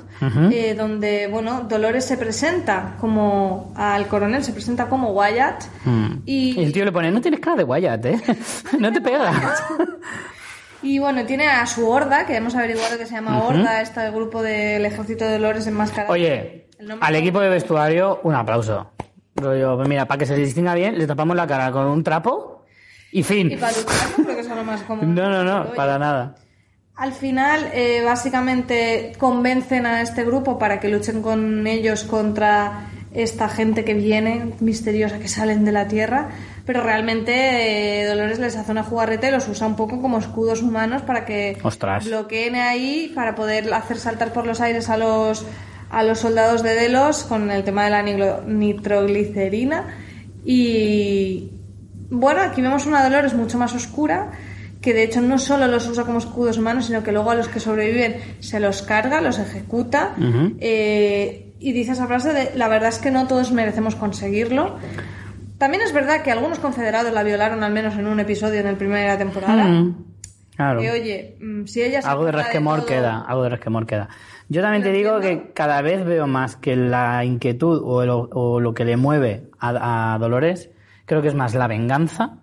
[0.53, 5.65] eh, donde bueno Dolores se presenta como al coronel, se presenta como Wyatt.
[5.83, 6.11] Mm.
[6.25, 6.63] Y...
[6.63, 8.21] el tío le pone, no tienes cara de Wyatt, ¿eh?
[8.79, 9.33] no te pega.
[10.85, 14.41] Y bueno, tiene a su horda, que hemos averiguado que se llama Horda, este grupo
[14.41, 16.11] del ejército de Dolores enmascarado.
[16.11, 16.67] Oye,
[16.99, 18.91] al equipo de vestuario, un aplauso.
[19.37, 22.52] Rollo, pues mira, para que se distinga bien, le tapamos la cara con un trapo
[23.13, 23.51] y fin.
[23.51, 23.73] Y para
[24.15, 25.13] creo que es lo más común.
[25.13, 26.35] No, no, no, para nada.
[26.95, 33.47] Al final, eh, básicamente convencen a este grupo para que luchen con ellos contra esta
[33.49, 36.29] gente que viene, misteriosa, que salen de la Tierra,
[36.65, 40.63] pero realmente eh, Dolores les hace una jugarreta y los usa un poco como escudos
[40.63, 41.57] humanos para que
[42.05, 45.45] bloqueen ahí, para poder hacer saltar por los aires a los,
[45.91, 49.95] a los soldados de Delos con el tema de la nitroglicerina
[50.43, 51.51] y,
[52.13, 54.29] bueno, aquí vemos una Dolores mucho más oscura,
[54.81, 57.47] que de hecho no solo los usa como escudos humanos, sino que luego a los
[57.47, 60.13] que sobreviven se los carga, los ejecuta.
[60.59, 64.77] Eh, y dice esa frase de, la verdad es que no todos merecemos conseguirlo.
[65.57, 68.75] También es verdad que algunos confederados la violaron al menos en un episodio en el
[68.75, 69.65] primera temporada.
[70.55, 70.81] Claro.
[70.81, 74.09] Que oye, mm, si ella algo de resquemor queda, algo de resquemor queda.
[74.49, 78.85] Yo también te digo que cada vez veo más que la inquietud o, lo que
[78.85, 80.69] le mueve a Dolores
[81.05, 82.37] creo que es más la venganza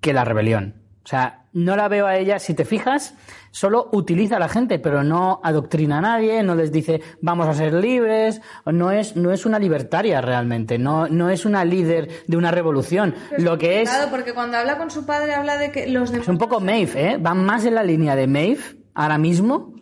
[0.00, 0.82] que la rebelión.
[1.04, 3.14] O sea, no la veo a ella, si te fijas,
[3.50, 7.52] solo utiliza a la gente, pero no adoctrina a nadie, no les dice vamos a
[7.52, 12.36] ser libres, no es, no es una libertaria realmente, no, no es una líder de
[12.38, 13.14] una revolución.
[13.36, 16.26] Lo que es, Claro, porque cuando habla con su padre habla de que los demás...
[16.26, 17.18] es un poco Maeve, ¿eh?
[17.18, 18.62] Va más en la línea de Maeve
[18.94, 19.73] ahora mismo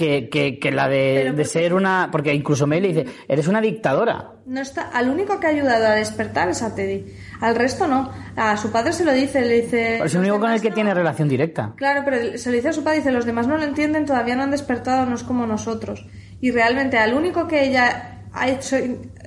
[0.00, 3.60] que, que, que la de, de ser una, porque incluso Maeve le dice, eres una
[3.60, 4.30] dictadora.
[4.46, 7.04] No está, al único que ha ayudado a despertar es a Teddy.
[7.42, 8.10] Al resto no.
[8.34, 9.96] A su padre se lo dice, le dice...
[9.96, 10.74] Es el "Los único con el que no".
[10.74, 11.74] tiene relación directa.
[11.76, 14.36] Claro, pero se lo dice a su padre, dice, los demás no lo entienden, todavía
[14.36, 16.06] no han despertado, no es como nosotros.
[16.40, 18.76] Y realmente al único que ella ha hecho,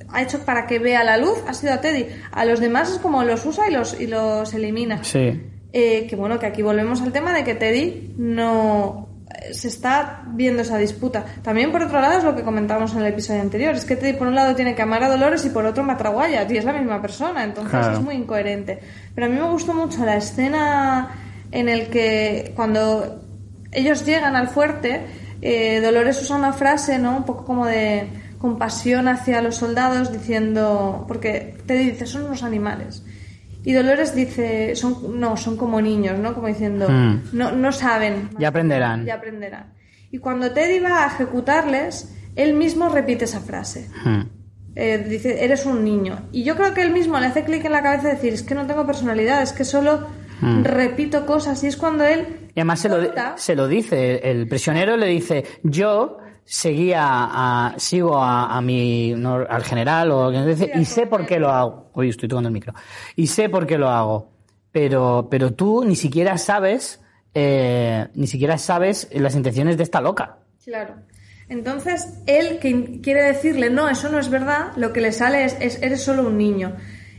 [0.10, 2.08] ha hecho para que vea la luz ha sido a Teddy.
[2.32, 5.04] A los demás es como los usa y los, y los elimina.
[5.04, 5.40] Sí.
[5.72, 9.13] Eh, que bueno, que aquí volvemos al tema de que Teddy no
[9.52, 11.26] se está viendo esa disputa.
[11.42, 14.14] También por otro lado es lo que comentábamos en el episodio anterior, es que Teddy
[14.14, 16.74] por un lado tiene que amar a Dolores y por otro Wyatt y es la
[16.74, 17.94] misma persona, entonces Claro.
[17.94, 18.80] es muy incoherente.
[19.14, 21.10] Pero a mí me gustó mucho la escena
[21.52, 23.22] en el que cuando
[23.72, 25.02] ellos llegan al fuerte,
[25.42, 27.18] eh, Dolores usa una frase, ¿no?
[27.18, 28.08] Un poco como de
[28.40, 33.04] compasión hacia los soldados diciendo, porque Teddy dice, son unos animales.
[33.64, 36.34] Y Dolores dice, son, no, son como niños, ¿no?
[36.34, 37.22] Como diciendo, Hmm.
[37.32, 38.30] no, no saben.
[38.38, 39.06] Ya aprenderán.
[39.06, 39.74] Ya aprenderán.
[40.12, 43.90] Y cuando Teddy va a ejecutarles, él mismo repite esa frase.
[44.04, 44.22] Hmm.
[44.76, 46.28] Eh, dice, eres un niño.
[46.32, 48.44] Y yo creo que él mismo le hace clic en la cabeza y decir, es
[48.44, 50.08] que no tengo personalidad, es que solo
[50.42, 50.64] Hmm.
[50.66, 51.64] repito cosas.
[51.64, 52.50] Y es cuando él...
[52.54, 52.98] Y además se lo,
[53.38, 59.36] se lo dice, el prisionero le dice, yo seguía a, sigo a, a mi, no,
[59.48, 61.92] al general o dice, y sé por qué lo hago.
[61.94, 62.74] Uy, estoy tocando el micro.
[63.16, 64.32] Y sé por qué lo hago.
[64.72, 67.02] Pero, pero tú ni siquiera sabes,
[67.34, 70.40] eh, ni siquiera sabes las intenciones de esta loca.
[70.64, 70.96] Claro.
[71.50, 75.58] Entonces, él que quiere decirle, no, eso no es verdad, lo que le sale es,
[75.60, 76.76] es, eres solo un niño.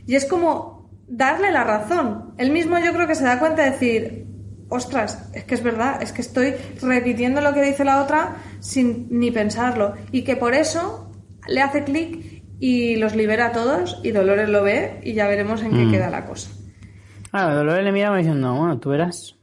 [0.07, 2.35] Y es como darle la razón.
[2.39, 4.27] Él mismo yo creo que se da cuenta de decir,
[4.69, 9.07] ostras, es que es verdad, es que estoy repitiendo lo que dice la otra sin
[9.11, 9.95] ni pensarlo.
[10.11, 11.11] Y que por eso
[11.47, 15.63] le hace clic y los libera a todos y Dolores lo ve y ya veremos
[15.63, 16.51] en qué queda la cosa.
[17.31, 19.37] Claro, Dolores le mira diciendo, bueno, tú verás.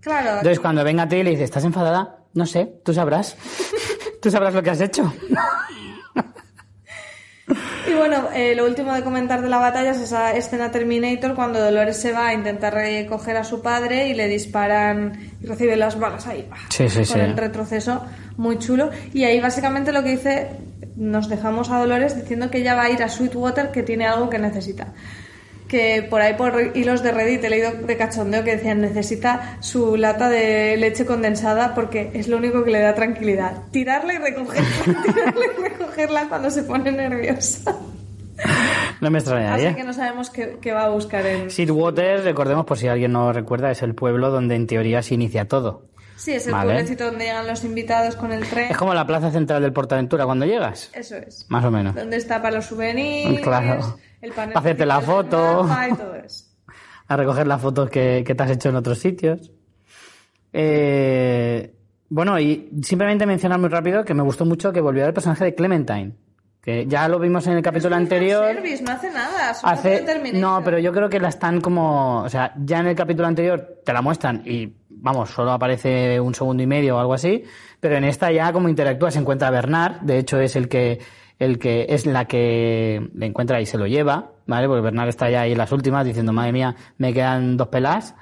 [0.00, 2.18] Claro, Entonces cuando venga a ti y le dice, ¿estás enfadada?
[2.34, 3.36] No sé, tú sabrás.
[4.20, 5.12] tú sabrás lo que has hecho.
[7.84, 11.60] Y bueno, eh, lo último de comentar de la batalla es esa escena Terminator cuando
[11.60, 15.98] Dolores se va a intentar recoger a su padre y le disparan y recibe las
[15.98, 16.48] balas ahí.
[16.70, 17.18] Sí, sí, con sí.
[17.18, 18.02] el retroceso
[18.36, 18.90] muy chulo.
[19.12, 20.48] Y ahí básicamente lo que dice,
[20.96, 24.30] nos dejamos a Dolores diciendo que ella va a ir a Sweetwater que tiene algo
[24.30, 24.88] que necesita.
[25.68, 29.96] Que por ahí por hilos de Reddit he leído de cachondeo que decían necesita su
[29.96, 33.62] lata de leche condensada porque es lo único que le da tranquilidad.
[33.70, 37.74] Tirarla y recogerla, tirarla y recogerla cuando se pone nerviosa.
[39.00, 39.74] No me Así extrañaría.
[39.74, 41.50] que no sabemos qué, qué va a buscar en...
[41.50, 45.46] Sidwater, recordemos por si alguien no recuerda, es el pueblo donde en teoría se inicia
[45.46, 45.86] todo.
[46.22, 46.66] Sí, es el Vale.
[46.74, 48.70] pueblecito donde llegan los invitados con el tren.
[48.70, 50.88] Es como la plaza central del Portaventura cuando llegas.
[50.94, 51.46] Eso es.
[51.48, 51.96] Más o menos.
[51.96, 53.98] Donde está para los souvenirs, Claro.
[54.20, 55.66] el panel Pa' hacerte la foto.
[55.90, 56.44] y todo eso.
[57.08, 59.50] A recoger las fotos que, que te has hecho en otros sitios.
[60.52, 61.74] Eh,
[62.08, 65.54] bueno, y simplemente mencionar muy rápido que me gustó mucho que volvió el personaje de
[65.54, 66.12] Clementine.
[66.62, 68.44] Que ya lo vimos en el capítulo anterior.
[68.54, 69.50] Service, no hace nada.
[69.64, 70.04] Hace,
[70.34, 73.80] no, pero yo creo que la están como, o sea, ya en el capítulo anterior
[73.84, 74.72] te la muestran y
[75.02, 77.44] vamos, solo aparece un segundo y medio o algo así,
[77.80, 81.00] pero en esta ya como interactúa se encuentra Bernard, de hecho es el que
[81.38, 84.68] el que es la que le encuentra y se lo lleva, ¿vale?
[84.68, 88.14] Porque Bernard está ya ahí en las últimas diciendo, madre mía, me quedan dos pelas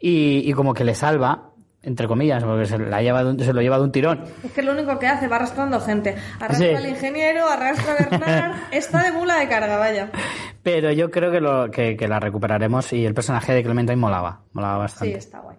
[0.00, 1.50] y, y como que le salva,
[1.82, 4.24] entre comillas, porque se, la lleva un- se lo lleva de un tirón.
[4.42, 6.16] Es que lo único que hace va arrastrando gente.
[6.40, 6.74] Arrastra Sí.
[6.74, 8.52] al ingeniero, arrastra a Bernard.
[8.72, 10.10] está de mula de carga, vaya.
[10.62, 14.40] Pero yo creo que, lo, que, que la recuperaremos y el personaje de Clementine molaba,
[14.54, 15.18] molaba Sí, bastante.
[15.18, 15.56] está guay.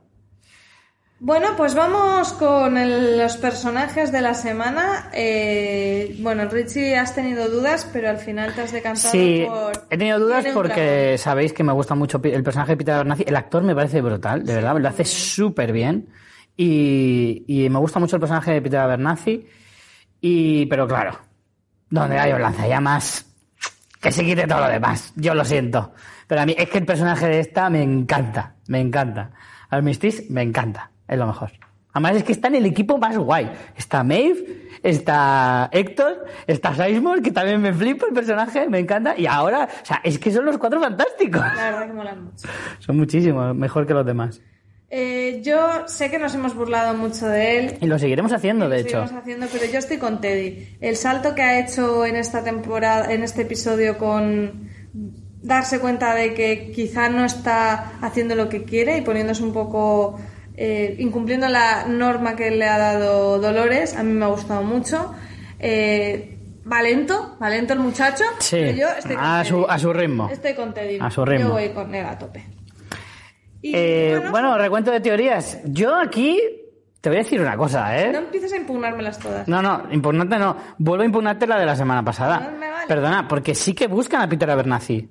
[1.17, 5.09] Bueno, pues vamos con el- los personajes de la semana.
[5.13, 9.71] Eh, bueno, Richie, has tenido dudas, pero al final te has decantado Sí, por...
[9.89, 13.23] he tenido dudas porque sabéis que me gusta mucho el personaje de Peter Abernathy.
[13.27, 16.09] El actor me parece brutal, de verdad, lo hace súper bien.
[16.57, 19.47] Y, y me gusta mucho el personaje de Peter Abernathy.
[20.19, 21.17] Y, pero claro,
[21.89, 23.25] donde hay un lanzallamas,
[24.01, 25.13] que se quite todo lo demás.
[25.15, 25.93] Yo lo siento.
[26.27, 29.31] Pero a mí es que el personaje de esta me encanta, me encanta.
[29.69, 31.51] Armistice me encanta, es lo mejor.
[31.93, 33.49] Además es que está en el equipo más guay.
[33.77, 39.15] Está Maeve, está Héctor, está Sizemore, que también me flipa el personaje, me encanta.
[39.17, 41.39] Y ahora, o sea, es que son los cuatro fantásticos.
[41.41, 42.47] La verdad que molan mucho.
[42.79, 44.41] Son muchísimos, mejor que los demás.
[44.89, 47.77] Eh, yo sé que nos hemos burlado mucho de él.
[47.79, 49.01] Y lo seguiremos haciendo, de Lo hecho.
[49.01, 50.77] seguimos haciendo, pero yo estoy con Teddy.
[50.81, 54.69] El salto que ha hecho en esta temporada, en este episodio con
[55.41, 60.19] darse cuenta de que quizá no está haciendo lo que quiere y poniéndose un poco
[60.57, 63.95] eh, incumpliendo la norma que le ha dado Dolores.
[63.95, 65.13] A mí me ha gustado mucho.
[65.59, 68.23] Eh, valento, valento el muchacho.
[68.39, 70.29] Sí, pero yo estoy con a su- a su ritmo.
[70.31, 70.99] Estoy con Teddy.
[71.01, 71.47] A su ritmo.
[71.47, 72.43] Yo voy con él a tope.
[73.61, 75.59] Y, Eh, bueno, recuento de teorías.
[75.65, 76.39] Yo aquí
[77.01, 78.11] te voy a decir una cosa, ¿eh?
[78.11, 79.47] no empieces a impugnármelas todas.
[79.47, 80.55] No, no, impugnante no.
[80.77, 82.39] Vuelvo a impugnarte la de la semana pasada.
[82.51, 82.87] No me vale.
[82.87, 85.09] Perdona, porque sí que buscan a Peter Abernathy.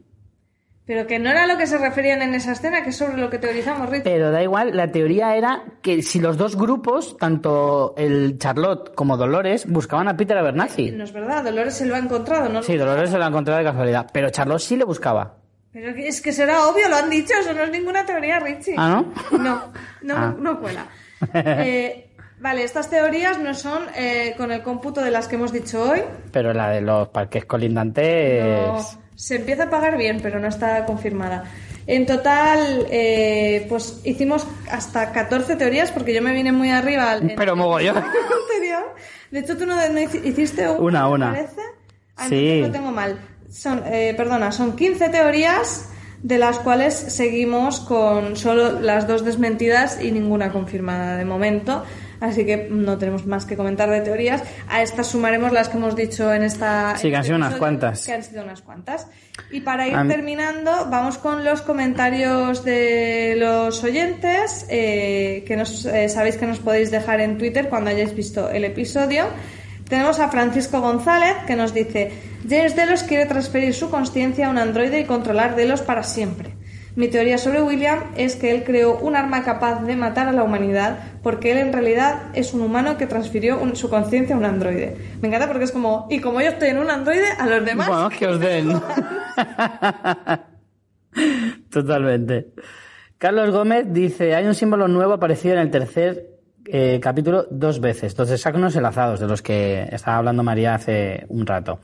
[0.86, 3.30] Pero que no era lo que se referían en esa escena, que es sobre lo
[3.30, 4.04] que teorizamos, Rita.
[4.04, 9.16] Pero da igual, la teoría era que si los dos grupos, tanto el Charlotte como
[9.16, 10.90] Dolores, buscaban a Peter Abernathy.
[10.90, 12.62] No es verdad, Dolores se lo ha encontrado, ¿no?
[12.62, 15.36] Sí, Dolores se lo ha encontrado de casualidad, pero Charlotte sí le buscaba.
[15.72, 18.74] Pero es que será obvio, lo han dicho, eso no es ninguna teoría, Richie.
[18.76, 19.38] ¿Ah, no?
[19.38, 19.72] No,
[20.02, 20.34] no, Ah.
[20.38, 20.86] no cuela.
[21.32, 22.10] Eh,
[22.40, 26.02] vale, estas teorías no son eh, con el cómputo de las que hemos dicho hoy.
[26.30, 28.44] Pero la de los parques colindantes...
[28.44, 31.44] No, se empieza a pagar bien, pero no está confirmada.
[31.86, 37.14] En total, eh, pues hicimos hasta 14 teorías, porque yo me vine muy arriba.
[37.16, 37.96] en- Pero mogollón.
[38.52, 38.94] anterior.
[39.30, 41.60] De hecho, tú no, no hici- hiciste una, Una, me parece.
[42.16, 42.60] Ah, Sí.
[42.60, 43.18] lo tengo mal.
[43.50, 45.88] Son, eh, perdona, son 15 teorías,
[46.22, 51.82] de las cuales seguimos con solo las dos desmentidas y ninguna confirmada de momento.
[52.24, 54.42] Así que no tenemos más que comentar de teorías.
[54.68, 56.96] A estas sumaremos las que hemos dicho en esta.
[56.96, 58.06] Sí, que han este sido unas cuantas.
[58.06, 59.06] Que han sido unas cuantas.
[59.50, 66.08] Y para ir terminando, vamos con los comentarios de los oyentes, eh, que nos, eh,
[66.08, 69.26] sabéis que nos podéis dejar en Twitter cuando hayáis visto el episodio.
[69.88, 72.10] Tenemos a Francisco González que nos dice,
[72.48, 76.54] James Delos quiere transferir su conciencia a un androide y controlar Delos para siempre.
[76.96, 80.44] Mi teoría sobre William es que él creó un arma capaz de matar a la
[80.44, 84.44] humanidad porque él en realidad es un humano que transfirió un- su conciencia a un
[84.44, 84.96] androide.
[85.20, 87.88] Me encanta porque es como, y como yo estoy en un androide, a los demás...
[87.88, 88.72] Bueno, que os den.
[91.70, 92.48] Totalmente.
[93.18, 96.30] Carlos Gómez dice, hay un símbolo nuevo aparecido en el tercer
[96.66, 101.46] eh, capítulo dos veces, dos hexágonos enlazados de los que estaba hablando María hace un
[101.46, 101.80] rato.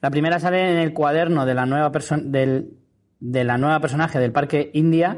[0.00, 2.70] La primera sale en el cuaderno de la nueva, perso- del-
[3.24, 5.16] de la nueva personaje del Parque India,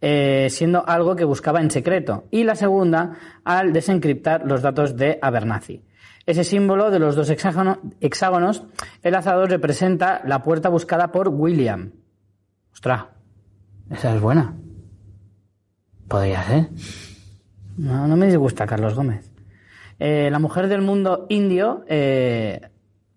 [0.00, 2.24] eh, siendo algo que buscaba en secreto.
[2.30, 5.84] Y la segunda al desencriptar los datos de Abernathy.
[6.26, 8.64] Ese símbolo de los dos hexágono- hexágonos
[9.02, 11.92] enlazados representa la puerta buscada por William.
[12.72, 13.04] Ostras,
[13.90, 14.54] esa es buena.
[16.08, 16.68] Podría ser.
[17.76, 19.30] No, no me disgusta Carlos Gómez.
[19.98, 22.60] Eh, la mujer del mundo indio, eh,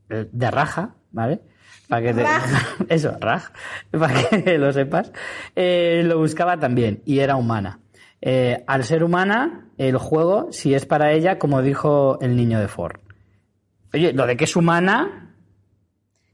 [0.09, 1.41] de Raja, ¿vale?
[1.88, 2.25] Para que te-.
[2.93, 3.51] Eso, Raj,
[3.91, 5.11] para que lo sepas,
[5.55, 7.79] eh, lo buscaba también y era humana.
[8.21, 12.67] Eh, al ser humana, el juego, si es para ella, como dijo el niño de
[12.67, 12.99] Ford.
[13.93, 15.23] Oye, lo de que es humana,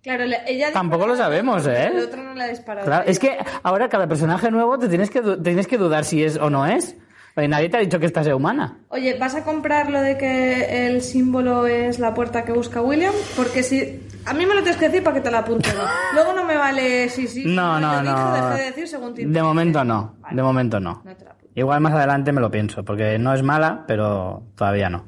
[0.02, 1.88] Claro, ella Tampoco lo sabemos, ¿eh?
[1.88, 2.86] El otro no ha disparado.
[2.86, 6.36] Claro, es que ahora cada personaje nuevo te tienes que, tienes que dudar si es
[6.36, 6.98] o no es.
[7.34, 8.78] Porque nadie te ha dicho que esta sea humana.
[8.90, 13.14] Oye, ¿vas a comprar lo de que el símbolo es la puerta que busca William?
[13.36, 14.08] Porque si...
[14.26, 15.70] A mí me lo tienes que decir para que te la apunte.
[16.14, 17.44] Luego no me vale sí, sí.
[17.46, 18.34] No, no, dije, no.
[18.34, 20.16] dejé de decir según te De momento no.
[20.20, 20.36] Vale.
[20.36, 21.02] De momento no.
[21.04, 21.52] No te la apunto.
[21.56, 25.06] Igual más adelante me lo pienso, porque no es mala, pero todavía no.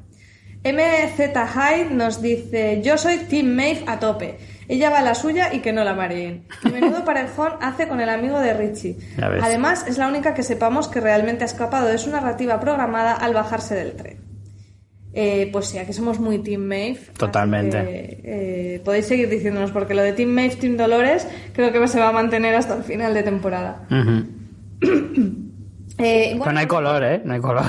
[0.64, 4.38] MZ Hyde nos dice, yo soy Team Maeve a tope.
[4.68, 6.46] Ella va a la suya y que no la mareen.
[6.64, 8.96] Y menudo parejón hace con el amigo de Richie.
[9.20, 13.34] Además, es la única que sepamos que realmente ha escapado de su narrativa programada al
[13.34, 14.26] bajarse del tren.
[15.18, 17.00] Eh, pues sí, aquí somos muy Team Maeve.
[17.16, 17.78] Totalmente.
[17.78, 21.98] que, eh, podéis seguir diciéndonos, porque lo de Team Maeve, Team Dolores, creo que se
[21.98, 23.86] va a mantener hasta el final de temporada.
[25.98, 27.22] Eh, Pero no hay color, ¿eh?
[27.24, 27.64] No hay color.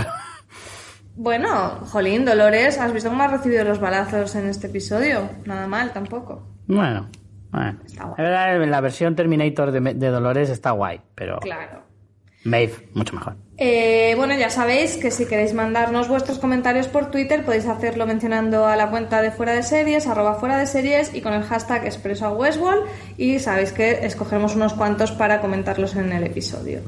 [1.15, 5.29] bueno, Jolín, Dolores, ¿has visto cómo has recibido los balazos en este episodio?
[5.45, 6.56] Nada mal, tampoco.
[6.67, 7.09] Bueno,
[7.51, 7.79] bueno.
[7.85, 11.87] Está verdad, La versión Terminator de, de Dolores está guay, pero Claro.
[12.43, 13.35] Maeve, mucho mejor.
[13.57, 18.67] Eh, bueno, ya sabéis que si queréis mandarnos vuestros comentarios por Twitter podéis hacerlo mencionando
[18.67, 21.85] a la cuenta de fuera de series, arroba fuera de series y con el hashtag
[21.85, 22.83] expreso a Westwall
[23.17, 26.81] y sabéis que escogeremos unos cuantos para comentarlos en el episodio.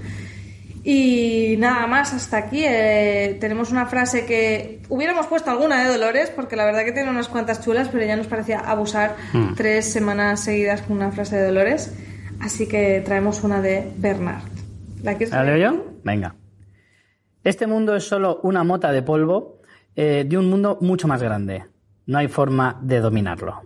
[0.83, 2.63] Y nada más, hasta aquí.
[2.65, 7.09] eh, tenemos una frase que hubiéramos puesto alguna de Dolores, porque la verdad que tiene
[7.09, 9.55] unas cuantas chulas, pero ya nos parecía abusar Mm.
[9.55, 11.93] tres semanas seguidas con una frase de Dolores.
[12.39, 14.43] Así que traemos una de Bernard.
[15.03, 15.85] ¿La ¿La leo yo?
[16.03, 16.35] Venga.
[17.43, 19.61] Este mundo es solo una mota de polvo
[19.95, 21.65] eh, de un mundo mucho más grande.
[22.05, 23.61] No hay forma de dominarlo.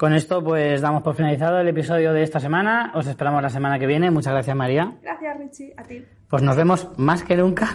[0.00, 2.90] Con esto, pues damos por finalizado el episodio de esta semana.
[2.94, 4.10] Os esperamos la semana que viene.
[4.10, 4.94] Muchas gracias, María.
[5.02, 5.74] Gracias, Richie.
[5.76, 6.02] A ti.
[6.26, 7.68] Pues nos vemos más que nunca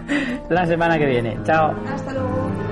[0.48, 1.38] la semana que viene.
[1.42, 1.74] Chao.
[1.92, 2.71] Hasta luego.